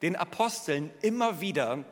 den 0.00 0.16
Aposteln 0.16 0.90
immer 1.02 1.40
wieder 1.40 1.84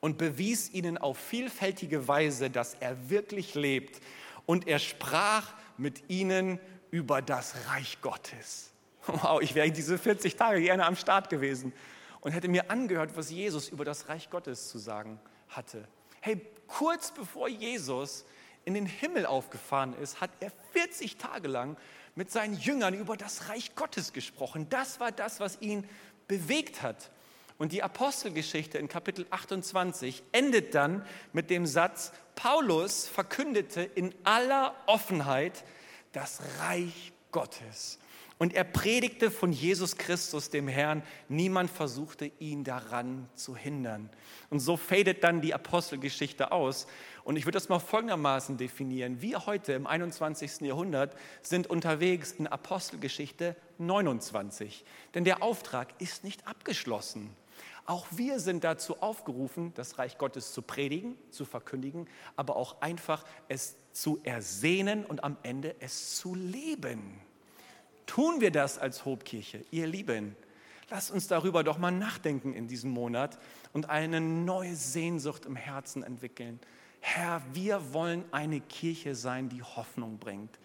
und 0.00 0.18
bewies 0.18 0.70
ihnen 0.70 0.98
auf 0.98 1.18
vielfältige 1.18 2.08
Weise, 2.08 2.50
dass 2.50 2.74
er 2.74 3.10
wirklich 3.10 3.54
lebt. 3.54 4.00
Und 4.44 4.66
er 4.66 4.78
sprach 4.78 5.54
mit 5.76 6.10
ihnen 6.10 6.58
über 6.90 7.22
das 7.22 7.54
Reich 7.68 8.00
Gottes. 8.00 8.72
Wow, 9.06 9.40
ich 9.40 9.54
wäre 9.54 9.70
diese 9.70 9.96
40 9.98 10.36
Tage 10.36 10.60
gerne 10.60 10.84
am 10.84 10.96
Start 10.96 11.30
gewesen 11.30 11.72
und 12.20 12.32
hätte 12.32 12.48
mir 12.48 12.70
angehört, 12.70 13.16
was 13.16 13.30
Jesus 13.30 13.68
über 13.68 13.84
das 13.84 14.08
Reich 14.08 14.28
Gottes 14.30 14.68
zu 14.68 14.78
sagen 14.78 15.18
hatte. 15.48 15.86
Hey, 16.20 16.40
kurz 16.66 17.12
bevor 17.12 17.48
Jesus 17.48 18.24
in 18.64 18.74
den 18.74 18.86
Himmel 18.86 19.24
aufgefahren 19.24 19.94
ist, 19.94 20.20
hat 20.20 20.30
er 20.40 20.52
40 20.72 21.16
Tage 21.16 21.48
lang 21.48 21.76
mit 22.14 22.30
seinen 22.30 22.58
Jüngern 22.58 22.94
über 22.94 23.16
das 23.16 23.48
Reich 23.48 23.74
Gottes 23.76 24.12
gesprochen. 24.12 24.68
Das 24.68 25.00
war 25.00 25.12
das, 25.12 25.40
was 25.40 25.60
ihn 25.62 25.88
bewegt 26.26 26.82
hat. 26.82 27.10
Und 27.58 27.72
die 27.72 27.82
Apostelgeschichte 27.82 28.78
in 28.78 28.88
Kapitel 28.88 29.26
28 29.30 30.22
endet 30.32 30.74
dann 30.74 31.04
mit 31.32 31.50
dem 31.50 31.66
Satz, 31.66 32.12
Paulus 32.34 33.08
verkündete 33.08 33.82
in 33.82 34.14
aller 34.22 34.74
Offenheit 34.86 35.64
das 36.12 36.40
Reich 36.60 37.12
Gottes. 37.30 37.98
Und 38.38 38.54
er 38.54 38.62
predigte 38.62 39.32
von 39.32 39.52
Jesus 39.52 39.96
Christus, 39.96 40.48
dem 40.48 40.68
Herrn. 40.68 41.02
Niemand 41.28 41.70
versuchte 41.70 42.30
ihn 42.38 42.62
daran 42.62 43.28
zu 43.34 43.56
hindern. 43.56 44.10
Und 44.48 44.60
so 44.60 44.76
fadet 44.76 45.24
dann 45.24 45.40
die 45.40 45.54
Apostelgeschichte 45.54 46.52
aus. 46.52 46.86
Und 47.24 47.36
ich 47.36 47.46
würde 47.46 47.56
das 47.56 47.68
mal 47.68 47.80
folgendermaßen 47.80 48.56
definieren. 48.56 49.20
Wir 49.20 49.46
heute 49.46 49.72
im 49.72 49.88
21. 49.88 50.60
Jahrhundert 50.60 51.16
sind 51.42 51.66
unterwegs 51.66 52.30
in 52.30 52.46
Apostelgeschichte 52.46 53.56
29. 53.78 54.84
Denn 55.14 55.24
der 55.24 55.42
Auftrag 55.42 56.00
ist 56.00 56.22
nicht 56.22 56.46
abgeschlossen. 56.46 57.34
Auch 57.88 58.06
wir 58.10 58.38
sind 58.38 58.64
dazu 58.64 59.00
aufgerufen, 59.00 59.72
das 59.74 59.96
Reich 59.98 60.18
Gottes 60.18 60.52
zu 60.52 60.60
predigen, 60.60 61.16
zu 61.30 61.46
verkündigen, 61.46 62.06
aber 62.36 62.56
auch 62.56 62.82
einfach 62.82 63.24
es 63.48 63.76
zu 63.92 64.20
ersehnen 64.24 65.06
und 65.06 65.24
am 65.24 65.38
Ende 65.42 65.74
es 65.80 66.16
zu 66.16 66.34
leben. 66.34 67.18
Tun 68.04 68.42
wir 68.42 68.50
das 68.50 68.76
als 68.78 69.06
Hobkirche, 69.06 69.64
ihr 69.70 69.86
Lieben? 69.86 70.36
Lasst 70.90 71.10
uns 71.10 71.28
darüber 71.28 71.64
doch 71.64 71.78
mal 71.78 71.90
nachdenken 71.90 72.52
in 72.52 72.68
diesem 72.68 72.90
Monat 72.90 73.38
und 73.72 73.88
eine 73.88 74.20
neue 74.20 74.76
Sehnsucht 74.76 75.46
im 75.46 75.56
Herzen 75.56 76.02
entwickeln. 76.02 76.60
Herr, 77.00 77.40
wir 77.54 77.94
wollen 77.94 78.22
eine 78.32 78.60
Kirche 78.60 79.14
sein, 79.14 79.48
die 79.48 79.62
Hoffnung 79.62 80.18
bringt. 80.18 80.58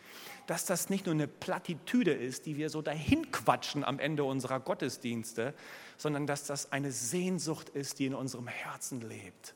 Dass 0.47 0.65
das 0.65 0.89
nicht 0.89 1.06
nur 1.06 1.15
eine 1.15 1.27
Plattitüde 1.27 2.12
ist, 2.12 2.45
die 2.45 2.58
wir 2.58 2.69
so 2.69 2.82
dahin 2.82 3.32
quatschen 3.32 3.84
am 3.84 3.99
Ende 3.99 4.23
unserer 4.23 4.60
Gottesdienste, 4.60 5.53
sondern 5.97 6.27
dass 6.27 6.45
das 6.45 6.71
eine 6.71 6.91
Sehnsucht 6.91 7.69
ist, 7.69 7.99
die 7.99 8.08
in 8.08 8.13
unserem 8.13 8.47
Herzen 8.47 9.01
lebt. 9.01 9.56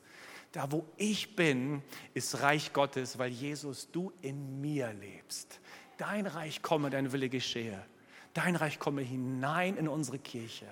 Da, 0.52 0.72
wo 0.72 0.86
ich 0.96 1.36
bin, 1.36 1.82
ist 2.14 2.40
Reich 2.40 2.72
Gottes, 2.72 3.18
weil 3.18 3.30
Jesus, 3.30 3.90
du 3.90 4.12
in 4.22 4.60
mir 4.60 4.92
lebst. 4.94 5.60
Dein 5.98 6.26
Reich 6.26 6.62
komme, 6.62 6.88
dein 6.88 7.12
Wille 7.12 7.28
geschehe. 7.28 7.84
Dein 8.32 8.56
Reich 8.56 8.78
komme 8.78 9.02
hinein 9.02 9.76
in 9.76 9.88
unsere 9.88 10.18
Kirche. 10.18 10.66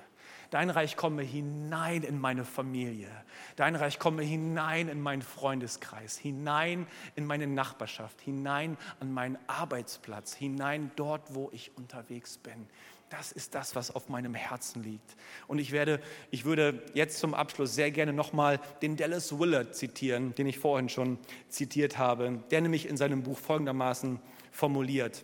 Dein 0.56 0.70
Reich 0.70 0.96
komme 0.96 1.20
hinein 1.20 2.02
in 2.02 2.18
meine 2.18 2.42
Familie. 2.42 3.10
Dein 3.56 3.76
Reich 3.76 3.98
komme 3.98 4.22
hinein 4.22 4.88
in 4.88 5.02
meinen 5.02 5.20
Freundeskreis, 5.20 6.16
hinein 6.16 6.86
in 7.14 7.26
meine 7.26 7.46
Nachbarschaft, 7.46 8.22
hinein 8.22 8.78
an 8.98 9.12
meinen 9.12 9.36
Arbeitsplatz, 9.48 10.32
hinein 10.34 10.90
dort, 10.96 11.34
wo 11.34 11.50
ich 11.52 11.76
unterwegs 11.76 12.38
bin. 12.38 12.68
Das 13.10 13.32
ist 13.32 13.54
das, 13.54 13.76
was 13.76 13.94
auf 13.94 14.08
meinem 14.08 14.32
Herzen 14.32 14.82
liegt. 14.82 15.16
Und 15.46 15.58
ich 15.58 15.72
werde, 15.72 16.00
ich 16.30 16.46
würde 16.46 16.82
jetzt 16.94 17.18
zum 17.18 17.34
Abschluss 17.34 17.74
sehr 17.74 17.90
gerne 17.90 18.14
nochmal 18.14 18.58
den 18.80 18.96
Dallas 18.96 19.38
Willard 19.38 19.74
zitieren, 19.74 20.34
den 20.36 20.46
ich 20.46 20.58
vorhin 20.58 20.88
schon 20.88 21.18
zitiert 21.50 21.98
habe, 21.98 22.42
der 22.50 22.62
nämlich 22.62 22.88
in 22.88 22.96
seinem 22.96 23.22
Buch 23.24 23.38
folgendermaßen 23.38 24.20
formuliert. 24.52 25.22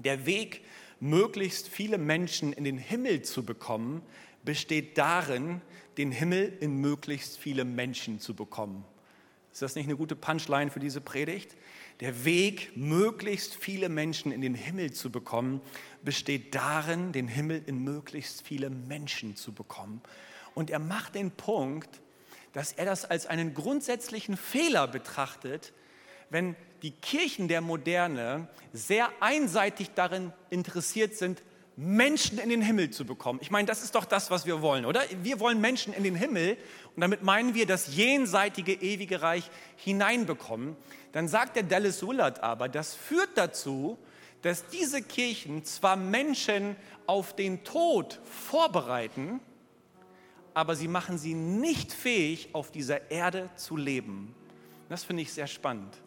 Der 0.00 0.26
Weg, 0.26 0.64
möglichst 1.00 1.68
viele 1.68 1.98
Menschen 1.98 2.52
in 2.52 2.64
den 2.64 2.78
Himmel 2.78 3.22
zu 3.22 3.44
bekommen, 3.44 4.02
besteht 4.46 4.96
darin, 4.96 5.60
den 5.98 6.10
Himmel 6.10 6.56
in 6.60 6.80
möglichst 6.80 7.36
viele 7.36 7.66
Menschen 7.66 8.20
zu 8.20 8.34
bekommen. 8.34 8.84
Ist 9.52 9.62
das 9.62 9.74
nicht 9.74 9.86
eine 9.86 9.96
gute 9.96 10.16
Punchline 10.16 10.70
für 10.70 10.80
diese 10.80 11.02
Predigt? 11.02 11.56
Der 12.00 12.24
Weg, 12.24 12.76
möglichst 12.76 13.54
viele 13.54 13.88
Menschen 13.88 14.32
in 14.32 14.40
den 14.40 14.54
Himmel 14.54 14.92
zu 14.92 15.10
bekommen, 15.10 15.60
besteht 16.02 16.54
darin, 16.54 17.12
den 17.12 17.28
Himmel 17.28 17.62
in 17.66 17.82
möglichst 17.82 18.46
viele 18.46 18.70
Menschen 18.70 19.36
zu 19.36 19.52
bekommen. 19.52 20.02
Und 20.54 20.70
er 20.70 20.78
macht 20.78 21.14
den 21.14 21.30
Punkt, 21.30 22.00
dass 22.52 22.72
er 22.72 22.84
das 22.84 23.04
als 23.04 23.26
einen 23.26 23.54
grundsätzlichen 23.54 24.36
Fehler 24.36 24.88
betrachtet, 24.88 25.72
wenn 26.30 26.54
die 26.82 26.90
Kirchen 26.90 27.48
der 27.48 27.60
Moderne 27.60 28.48
sehr 28.72 29.10
einseitig 29.20 29.90
darin 29.94 30.32
interessiert 30.50 31.14
sind, 31.14 31.42
Menschen 31.76 32.38
in 32.38 32.48
den 32.48 32.62
Himmel 32.62 32.90
zu 32.90 33.04
bekommen. 33.04 33.38
Ich 33.42 33.50
meine, 33.50 33.66
das 33.66 33.82
ist 33.82 33.94
doch 33.94 34.06
das, 34.06 34.30
was 34.30 34.46
wir 34.46 34.62
wollen, 34.62 34.86
oder? 34.86 35.02
Wir 35.22 35.40
wollen 35.40 35.60
Menschen 35.60 35.92
in 35.92 36.04
den 36.04 36.14
Himmel 36.14 36.56
und 36.94 37.02
damit 37.02 37.22
meinen 37.22 37.54
wir 37.54 37.66
das 37.66 37.94
jenseitige 37.94 38.72
ewige 38.72 39.20
Reich 39.20 39.50
hineinbekommen. 39.76 40.74
Dann 41.12 41.28
sagt 41.28 41.56
der 41.56 41.64
Dallas 41.64 42.06
Willard 42.06 42.42
aber, 42.42 42.70
das 42.70 42.94
führt 42.94 43.30
dazu, 43.34 43.98
dass 44.40 44.68
diese 44.68 45.02
Kirchen 45.02 45.64
zwar 45.64 45.96
Menschen 45.96 46.76
auf 47.06 47.36
den 47.36 47.62
Tod 47.62 48.20
vorbereiten, 48.24 49.40
aber 50.54 50.76
sie 50.76 50.88
machen 50.88 51.18
sie 51.18 51.34
nicht 51.34 51.92
fähig, 51.92 52.48
auf 52.54 52.70
dieser 52.70 53.10
Erde 53.10 53.50
zu 53.56 53.76
leben. 53.76 54.34
Das 54.88 55.04
finde 55.04 55.22
ich 55.22 55.32
sehr 55.32 55.46
spannend. 55.46 56.00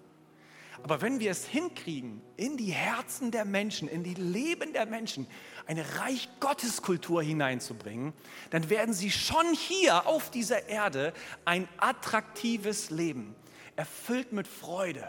Aber 0.84 1.02
wenn 1.02 1.20
wir 1.20 1.32
es 1.32 1.46
hinkriegen, 1.46 2.22
in 2.38 2.58
die 2.58 2.72
Herzen 2.72 3.32
der 3.32 3.46
Menschen, 3.46 3.88
in 3.88 4.04
die 4.04 4.14
Leben 4.14 4.74
der 4.74 4.86
Menschen, 4.86 5.28
eine 5.68 5.84
Reich 6.00 6.30
Gottes 6.40 6.82
Kultur 6.82 7.22
hineinzubringen, 7.22 8.14
dann 8.50 8.70
werden 8.70 8.94
sie 8.94 9.12
schon 9.12 9.54
hier 9.54 10.08
auf 10.08 10.32
dieser 10.32 10.68
Erde 10.70 11.14
ein 11.46 11.68
attraktives 11.78 12.90
Leben, 12.90 13.36
erfüllt 13.76 14.32
mit 14.32 14.48
Freude, 14.48 15.08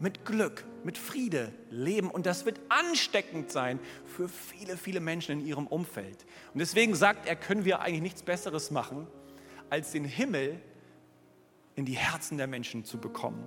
mit 0.00 0.24
Glück, 0.24 0.64
mit 0.82 0.98
Friede 0.98 1.52
leben. 1.70 2.10
Und 2.10 2.26
das 2.26 2.44
wird 2.44 2.60
ansteckend 2.68 3.52
sein 3.52 3.78
für 4.04 4.28
viele, 4.28 4.76
viele 4.76 5.00
Menschen 5.00 5.40
in 5.40 5.46
ihrem 5.46 5.68
Umfeld. 5.68 6.26
Und 6.52 6.58
deswegen 6.58 6.94
sagt 6.94 7.26
er, 7.26 7.36
können 7.36 7.64
wir 7.64 7.80
eigentlich 7.80 8.02
nichts 8.02 8.22
Besseres 8.22 8.72
machen, 8.72 9.06
als 9.70 9.92
den 9.92 10.04
Himmel 10.04 10.60
in 11.76 11.84
die 11.84 11.96
Herzen 11.96 12.36
der 12.36 12.48
Menschen 12.48 12.84
zu 12.84 12.98
bekommen. 12.98 13.46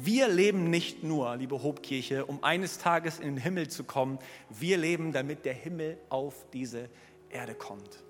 Wir 0.00 0.28
leben 0.28 0.70
nicht 0.70 1.02
nur, 1.02 1.34
liebe 1.36 1.60
Hobkirche, 1.60 2.24
um 2.24 2.44
eines 2.44 2.78
Tages 2.78 3.18
in 3.18 3.34
den 3.34 3.36
Himmel 3.36 3.68
zu 3.68 3.82
kommen. 3.82 4.20
Wir 4.48 4.76
leben, 4.76 5.10
damit 5.10 5.44
der 5.44 5.54
Himmel 5.54 5.98
auf 6.08 6.46
diese 6.52 6.88
Erde 7.30 7.54
kommt. 7.54 8.04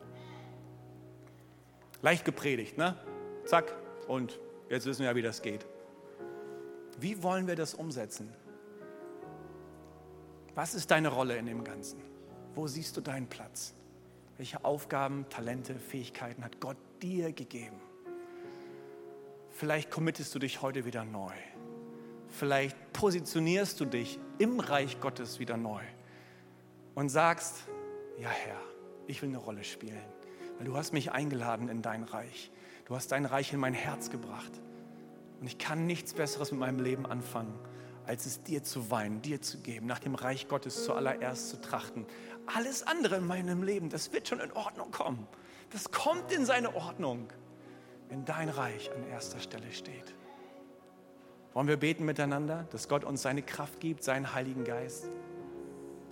Leicht 2.03 2.27
gepredigt, 2.27 2.77
ne? 2.77 2.95
Zack. 3.47 3.75
Und 4.07 4.39
jetzt 4.69 4.85
wissen 4.85 5.01
wir 5.01 5.07
ja, 5.09 5.17
wie 5.17 5.23
das 5.23 5.41
geht. 5.41 5.67
Wie 7.01 7.23
wollen 7.23 7.47
wir 7.47 7.57
das 7.57 7.73
umsetzen? 7.73 8.35
Was 10.55 10.75
ist 10.75 10.91
deine 10.91 11.09
Rolle 11.09 11.39
in 11.39 11.47
dem 11.47 11.65
Ganzen? 11.65 12.03
Wo 12.55 12.67
siehst 12.67 12.99
du 12.99 13.01
deinen 13.01 13.29
Platz? 13.29 13.73
Welche 14.37 14.63
Aufgaben, 14.63 15.27
Talente, 15.31 15.77
Fähigkeiten 15.77 16.45
hat 16.45 16.61
Gott 16.61 16.77
dir 17.01 17.33
gegeben? 17.33 17.81
Vielleicht 19.51 19.91
committest 19.91 20.35
du 20.35 20.39
dich 20.39 20.61
heute 20.61 20.85
wieder 20.85 21.05
neu. 21.05 21.33
Vielleicht 22.31 22.77
positionierst 22.93 23.81
du 23.81 23.85
dich 23.85 24.19
im 24.39 24.61
Reich 24.61 25.01
Gottes 25.01 25.39
wieder 25.39 25.57
neu 25.57 25.83
und 26.95 27.09
sagst, 27.09 27.65
ja 28.19 28.29
Herr, 28.29 28.61
ich 29.07 29.23
will 29.23 29.31
eine 29.31 29.39
Rolle 29.39 29.65
spielen, 29.65 30.03
weil 30.59 30.67
du 30.67 30.77
hast 30.77 30.93
mich 30.93 31.13
eingeladen 31.13 31.69
in 31.69 31.83
dein 31.83 32.05
Reich. 32.05 32.51
Du 32.85 32.97
hast 32.97 33.13
dein 33.13 33.25
Reich 33.25 33.53
in 33.53 33.61
mein 33.61 33.75
Herz 33.75 34.11
gebracht. 34.11 34.53
Und 35.41 35.47
ich 35.47 35.59
kann 35.59 35.87
nichts 35.87 36.15
Besseres 36.15 36.51
mit 36.51 36.61
meinem 36.61 36.81
Leben 36.81 37.07
anfangen, 37.07 37.59
als 38.07 38.27
es 38.27 38.43
dir 38.43 38.63
zu 38.63 38.91
weinen, 38.91 39.23
dir 39.23 39.41
zu 39.41 39.59
geben, 39.59 39.87
nach 39.87 39.99
dem 39.99 40.15
Reich 40.15 40.49
Gottes 40.49 40.85
zuallererst 40.85 41.51
zu 41.51 41.61
trachten. 41.61 42.07
Alles 42.47 42.83
andere 42.83 43.17
in 43.17 43.27
meinem 43.27 43.63
Leben, 43.63 43.91
das 43.91 44.13
wird 44.13 44.29
schon 44.29 44.41
in 44.41 44.53
Ordnung 44.53 44.91
kommen. 44.91 45.27
Das 45.71 45.91
kommt 45.91 46.33
in 46.33 46.47
seine 46.47 46.75
Ordnung, 46.75 47.29
wenn 48.09 48.25
dein 48.25 48.49
Reich 48.49 48.91
an 48.93 49.07
erster 49.09 49.39
Stelle 49.39 49.71
steht. 49.71 50.15
Wollen 51.55 51.69
wir 51.69 51.77
beten 51.77 52.05
miteinander, 52.05 52.67
dass 52.71 52.89
Gott 52.89 53.05
uns 53.05 53.23
seine 53.23 53.43
Kraft 53.43 53.81
gibt, 53.81 54.05
seinen 54.05 54.35
Heiligen 54.35 54.65
Geist? 54.65 55.09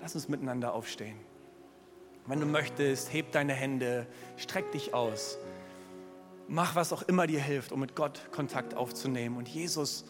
Lass 0.00 0.14
uns 0.14 0.28
miteinander 0.28 0.72
aufstehen. 0.72 1.18
Wenn 2.26 2.40
du 2.40 2.46
möchtest, 2.46 3.12
heb 3.12 3.32
deine 3.32 3.52
Hände, 3.52 4.06
streck 4.36 4.72
dich 4.72 4.94
aus. 4.94 5.38
Mach, 6.48 6.74
was 6.74 6.92
auch 6.92 7.02
immer 7.02 7.26
dir 7.26 7.40
hilft, 7.40 7.72
um 7.72 7.80
mit 7.80 7.94
Gott 7.94 8.30
Kontakt 8.32 8.74
aufzunehmen. 8.74 9.36
Und 9.36 9.48
Jesus, 9.48 10.04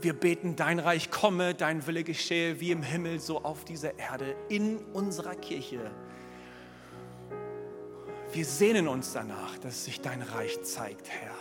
wir 0.00 0.12
beten, 0.12 0.56
dein 0.56 0.78
Reich 0.78 1.10
komme, 1.10 1.54
dein 1.54 1.86
Wille 1.86 2.04
geschehe, 2.04 2.60
wie 2.60 2.70
im 2.70 2.82
Himmel, 2.82 3.20
so 3.20 3.42
auf 3.42 3.64
dieser 3.64 3.98
Erde, 3.98 4.36
in 4.48 4.78
unserer 4.92 5.34
Kirche. 5.34 5.90
Wir 8.32 8.44
sehnen 8.44 8.86
uns 8.86 9.12
danach, 9.12 9.58
dass 9.58 9.84
sich 9.84 10.00
dein 10.00 10.22
Reich 10.22 10.62
zeigt, 10.62 11.08
Herr. 11.08 11.34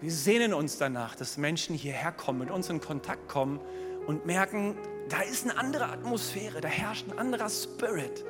Wir 0.00 0.12
sehnen 0.12 0.54
uns 0.54 0.78
danach, 0.78 1.16
dass 1.16 1.38
Menschen 1.38 1.74
hierher 1.74 2.12
kommen, 2.12 2.38
mit 2.38 2.50
uns 2.52 2.70
in 2.70 2.80
Kontakt 2.80 3.28
kommen 3.28 3.58
und 4.06 4.26
merken, 4.26 4.76
da 5.08 5.22
ist 5.22 5.44
eine 5.44 5.58
andere 5.58 5.86
Atmosphäre, 5.86 6.60
da 6.60 6.68
herrscht 6.68 7.08
ein 7.10 7.18
anderer 7.18 7.50
Spirit. 7.50 8.24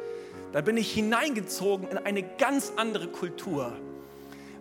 Da 0.53 0.63
bin 0.63 0.79
ich 0.79 0.91
hineingezogen 0.93 1.89
in 1.89 1.99
eine 1.99 2.23
ganz 2.23 2.73
andere 2.77 3.09
Kultur, 3.09 3.77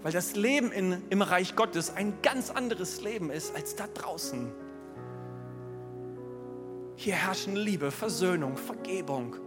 weil 0.03 0.11
das 0.11 0.35
Leben 0.35 0.73
in, 0.73 1.01
im 1.09 1.21
Reich 1.21 1.55
Gottes 1.55 1.95
ein 1.95 2.13
ganz 2.21 2.49
anderes 2.49 3.01
Leben 3.01 3.31
ist 3.31 3.55
als 3.55 3.75
da 3.77 3.87
draußen. 3.87 4.51
Hier 6.97 7.13
herrschen 7.13 7.55
Liebe, 7.55 7.89
Versöhnung, 7.91 8.57
Vergebung, 8.57 9.37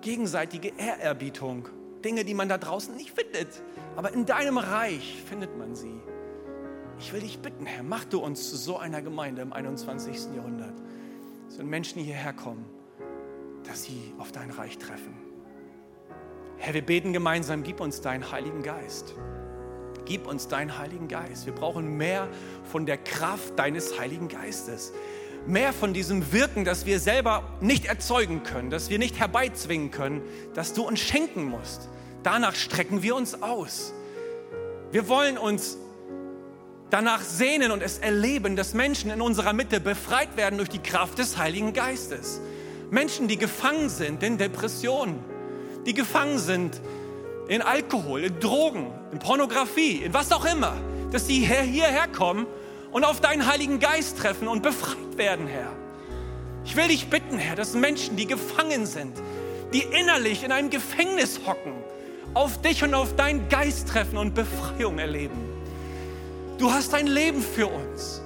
gegenseitige 0.00 0.72
Ehrerbietung, 0.76 1.68
Dinge, 2.04 2.24
die 2.24 2.34
man 2.34 2.48
da 2.48 2.58
draußen 2.58 2.96
nicht 2.96 3.10
findet. 3.10 3.62
Aber 3.94 4.12
in 4.12 4.26
deinem 4.26 4.58
Reich 4.58 5.22
findet 5.28 5.56
man 5.56 5.76
sie. 5.76 6.00
Ich 6.98 7.12
will 7.12 7.20
dich 7.20 7.38
bitten, 7.40 7.66
Herr, 7.66 7.82
mach 7.82 8.04
du 8.04 8.20
uns 8.20 8.48
zu 8.48 8.56
so 8.56 8.78
einer 8.78 9.02
Gemeinde 9.02 9.42
im 9.42 9.52
21. 9.52 10.34
Jahrhundert. 10.34 10.74
Dass 11.46 11.58
wenn 11.58 11.68
Menschen 11.68 12.02
hierher 12.02 12.32
kommen, 12.32 12.64
dass 13.64 13.84
sie 13.84 14.14
auf 14.18 14.32
dein 14.32 14.50
Reich 14.50 14.78
treffen. 14.78 15.14
Herr, 16.58 16.72
wir 16.72 16.82
beten 16.82 17.12
gemeinsam, 17.12 17.62
gib 17.62 17.80
uns 17.80 18.00
deinen 18.00 18.30
Heiligen 18.32 18.62
Geist. 18.62 19.14
Gib 20.06 20.26
uns 20.26 20.48
deinen 20.48 20.78
Heiligen 20.78 21.08
Geist. 21.08 21.44
Wir 21.46 21.52
brauchen 21.52 21.96
mehr 21.96 22.28
von 22.64 22.86
der 22.86 22.96
Kraft 22.96 23.58
deines 23.58 23.98
Heiligen 23.98 24.28
Geistes. 24.28 24.92
Mehr 25.46 25.72
von 25.72 25.92
diesem 25.92 26.32
Wirken, 26.32 26.64
das 26.64 26.86
wir 26.86 26.98
selber 26.98 27.42
nicht 27.60 27.84
erzeugen 27.84 28.42
können, 28.42 28.70
das 28.70 28.88
wir 28.88 28.98
nicht 28.98 29.18
herbeizwingen 29.18 29.90
können, 29.90 30.22
das 30.54 30.72
du 30.72 30.82
uns 30.82 31.00
schenken 31.00 31.44
musst. 31.44 31.88
Danach 32.22 32.54
strecken 32.54 33.02
wir 33.02 33.14
uns 33.14 33.42
aus. 33.42 33.92
Wir 34.90 35.08
wollen 35.08 35.38
uns 35.38 35.76
danach 36.96 37.20
sehnen 37.20 37.72
und 37.72 37.82
es 37.82 37.98
erleben, 37.98 38.56
dass 38.56 38.72
Menschen 38.72 39.10
in 39.10 39.20
unserer 39.20 39.52
Mitte 39.52 39.80
befreit 39.80 40.34
werden 40.38 40.56
durch 40.56 40.70
die 40.70 40.78
Kraft 40.78 41.18
des 41.18 41.36
Heiligen 41.36 41.74
Geistes. 41.74 42.40
Menschen, 42.88 43.28
die 43.28 43.36
gefangen 43.36 43.90
sind 43.90 44.22
in 44.22 44.38
Depressionen, 44.38 45.22
die 45.84 45.92
gefangen 45.92 46.38
sind 46.38 46.80
in 47.48 47.60
Alkohol, 47.60 48.24
in 48.24 48.40
Drogen, 48.40 48.86
in 49.12 49.18
Pornografie, 49.18 50.04
in 50.04 50.14
was 50.14 50.32
auch 50.32 50.46
immer, 50.46 50.72
dass 51.12 51.26
sie 51.26 51.44
hierher 51.44 52.08
kommen 52.08 52.46
und 52.92 53.04
auf 53.04 53.20
deinen 53.20 53.46
Heiligen 53.46 53.78
Geist 53.78 54.16
treffen 54.16 54.48
und 54.48 54.62
befreit 54.62 55.18
werden, 55.18 55.46
Herr. 55.46 55.72
Ich 56.64 56.76
will 56.76 56.88
dich 56.88 57.10
bitten, 57.10 57.36
Herr, 57.36 57.56
dass 57.56 57.74
Menschen, 57.74 58.16
die 58.16 58.26
gefangen 58.26 58.86
sind, 58.86 59.12
die 59.74 59.82
innerlich 59.82 60.44
in 60.44 60.50
einem 60.50 60.70
Gefängnis 60.70 61.40
hocken, 61.46 61.74
auf 62.32 62.62
dich 62.62 62.82
und 62.82 62.94
auf 62.94 63.16
deinen 63.16 63.50
Geist 63.50 63.86
treffen 63.88 64.16
und 64.16 64.34
Befreiung 64.34 64.98
erleben. 64.98 65.55
Du 66.58 66.72
hast 66.72 66.94
ein 66.94 67.06
Leben 67.06 67.42
für 67.42 67.66
uns, 67.66 68.22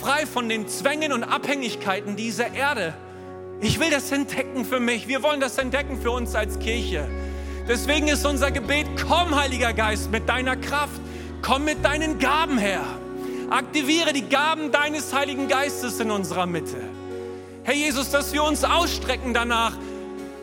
frei 0.00 0.26
von 0.26 0.48
den 0.48 0.68
Zwängen 0.68 1.12
und 1.12 1.24
Abhängigkeiten 1.24 2.16
dieser 2.16 2.52
Erde. 2.54 2.94
Ich 3.60 3.80
will 3.80 3.90
das 3.90 4.12
entdecken 4.12 4.64
für 4.64 4.78
mich. 4.78 5.08
Wir 5.08 5.22
wollen 5.22 5.40
das 5.40 5.58
entdecken 5.58 6.00
für 6.00 6.12
uns 6.12 6.34
als 6.34 6.58
Kirche, 6.60 7.08
Deswegen 7.68 8.08
ist 8.08 8.24
unser 8.24 8.50
Gebet, 8.50 8.86
komm 9.06 9.36
Heiliger 9.38 9.74
Geist 9.74 10.10
mit 10.10 10.26
deiner 10.26 10.56
Kraft, 10.56 11.02
komm 11.42 11.66
mit 11.66 11.84
deinen 11.84 12.18
Gaben 12.18 12.56
her. 12.56 12.80
Aktiviere 13.50 14.14
die 14.14 14.26
Gaben 14.26 14.72
deines 14.72 15.12
Heiligen 15.12 15.48
Geistes 15.48 16.00
in 16.00 16.10
unserer 16.10 16.46
Mitte. 16.46 16.78
Herr 17.64 17.74
Jesus, 17.74 18.10
dass 18.10 18.32
wir 18.32 18.42
uns 18.42 18.64
ausstrecken 18.64 19.34
danach, 19.34 19.76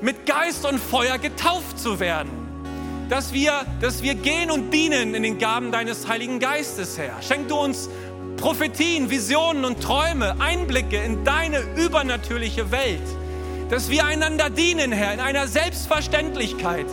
mit 0.01 0.27
Geist 0.27 0.67
und 0.67 0.77
Feuer 0.77 1.17
getauft 1.17 1.79
zu 1.79 1.99
werden. 1.99 2.29
Dass 3.09 3.33
wir, 3.33 3.65
dass 3.81 4.01
wir 4.01 4.15
gehen 4.15 4.49
und 4.49 4.73
dienen 4.73 5.13
in 5.13 5.21
den 5.21 5.37
Gaben 5.37 5.71
deines 5.71 6.07
Heiligen 6.07 6.39
Geistes, 6.39 6.97
Herr. 6.97 7.21
Schenk 7.21 7.49
du 7.49 7.55
uns 7.55 7.87
Prophetien, 8.37 9.09
Visionen 9.09 9.63
und 9.63 9.81
Träume, 9.81 10.35
Einblicke 10.39 10.97
in 10.97 11.23
deine 11.23 11.59
übernatürliche 11.75 12.71
Welt. 12.71 13.01
Dass 13.69 13.89
wir 13.89 14.05
einander 14.05 14.49
dienen, 14.49 14.91
Herr, 14.91 15.13
in 15.13 15.19
einer 15.19 15.47
Selbstverständlichkeit, 15.47 16.87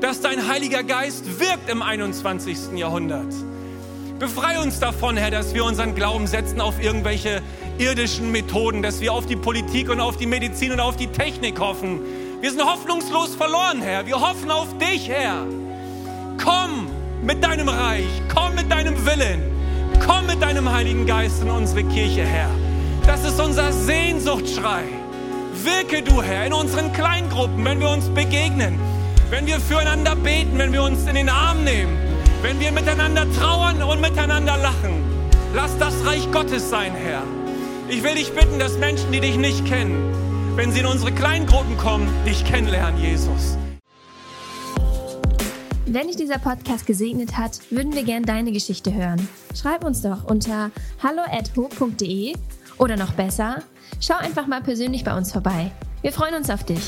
dass 0.00 0.20
dein 0.20 0.48
Heiliger 0.48 0.82
Geist 0.82 1.40
wirkt 1.40 1.70
im 1.70 1.82
21. 1.82 2.76
Jahrhundert. 2.76 3.32
Befrei 4.18 4.60
uns 4.60 4.78
davon, 4.80 5.16
Herr, 5.16 5.30
dass 5.30 5.54
wir 5.54 5.64
unseren 5.64 5.94
Glauben 5.94 6.26
setzen 6.26 6.60
auf 6.60 6.82
irgendwelche 6.82 7.42
irdischen 7.78 8.30
Methoden, 8.30 8.82
dass 8.82 9.00
wir 9.00 9.12
auf 9.12 9.26
die 9.26 9.36
Politik 9.36 9.88
und 9.88 10.00
auf 10.00 10.16
die 10.16 10.26
Medizin 10.26 10.72
und 10.72 10.80
auf 10.80 10.96
die 10.96 11.08
Technik 11.08 11.58
hoffen. 11.58 12.00
Wir 12.44 12.50
sind 12.50 12.62
hoffnungslos 12.62 13.34
verloren, 13.34 13.80
Herr. 13.80 14.04
Wir 14.04 14.20
hoffen 14.20 14.50
auf 14.50 14.76
dich, 14.76 15.08
Herr. 15.08 15.46
Komm 16.36 16.88
mit 17.22 17.42
deinem 17.42 17.70
Reich, 17.70 18.04
komm 18.34 18.54
mit 18.54 18.70
deinem 18.70 18.94
Willen, 19.06 19.40
komm 20.06 20.26
mit 20.26 20.42
deinem 20.42 20.70
Heiligen 20.70 21.06
Geist 21.06 21.40
in 21.40 21.48
unsere 21.48 21.82
Kirche, 21.84 22.22
Herr. 22.22 22.50
Das 23.06 23.24
ist 23.24 23.40
unser 23.40 23.72
Sehnsuchtschrei. 23.72 24.82
Wirke 25.54 26.02
du, 26.02 26.20
Herr, 26.22 26.44
in 26.44 26.52
unseren 26.52 26.92
Kleingruppen, 26.92 27.64
wenn 27.64 27.80
wir 27.80 27.88
uns 27.88 28.10
begegnen, 28.10 28.78
wenn 29.30 29.46
wir 29.46 29.58
füreinander 29.58 30.14
beten, 30.14 30.58
wenn 30.58 30.74
wir 30.74 30.82
uns 30.82 31.06
in 31.06 31.14
den 31.14 31.30
Arm 31.30 31.64
nehmen, 31.64 31.96
wenn 32.42 32.60
wir 32.60 32.72
miteinander 32.72 33.24
trauern 33.40 33.82
und 33.82 34.02
miteinander 34.02 34.58
lachen. 34.58 35.02
Lass 35.54 35.78
das 35.78 35.94
Reich 36.04 36.30
Gottes 36.30 36.68
sein, 36.68 36.92
Herr. 36.92 37.22
Ich 37.88 38.02
will 38.02 38.16
dich 38.16 38.34
bitten, 38.34 38.58
dass 38.58 38.76
Menschen, 38.76 39.12
die 39.12 39.20
dich 39.20 39.38
nicht 39.38 39.64
kennen, 39.64 40.23
wenn 40.56 40.70
sie 40.70 40.80
in 40.80 40.86
unsere 40.86 41.12
Kleingruppen 41.12 41.76
kommen, 41.76 42.08
dich 42.24 42.44
kennenlernen, 42.44 43.00
Jesus. 43.00 43.56
Wenn 45.86 46.06
dich 46.06 46.16
dieser 46.16 46.38
Podcast 46.38 46.86
gesegnet 46.86 47.36
hat, 47.36 47.60
würden 47.70 47.92
wir 47.94 48.04
gerne 48.04 48.24
deine 48.24 48.52
Geschichte 48.52 48.94
hören. 48.94 49.28
Schreib 49.54 49.84
uns 49.84 50.02
doch 50.02 50.24
unter 50.24 50.70
hallo@ho.de 51.02 52.34
oder 52.78 52.96
noch 52.96 53.12
besser, 53.12 53.62
schau 54.00 54.14
einfach 54.14 54.46
mal 54.46 54.62
persönlich 54.62 55.04
bei 55.04 55.16
uns 55.16 55.30
vorbei. 55.30 55.70
Wir 56.02 56.12
freuen 56.12 56.34
uns 56.34 56.50
auf 56.50 56.64
dich. 56.64 56.82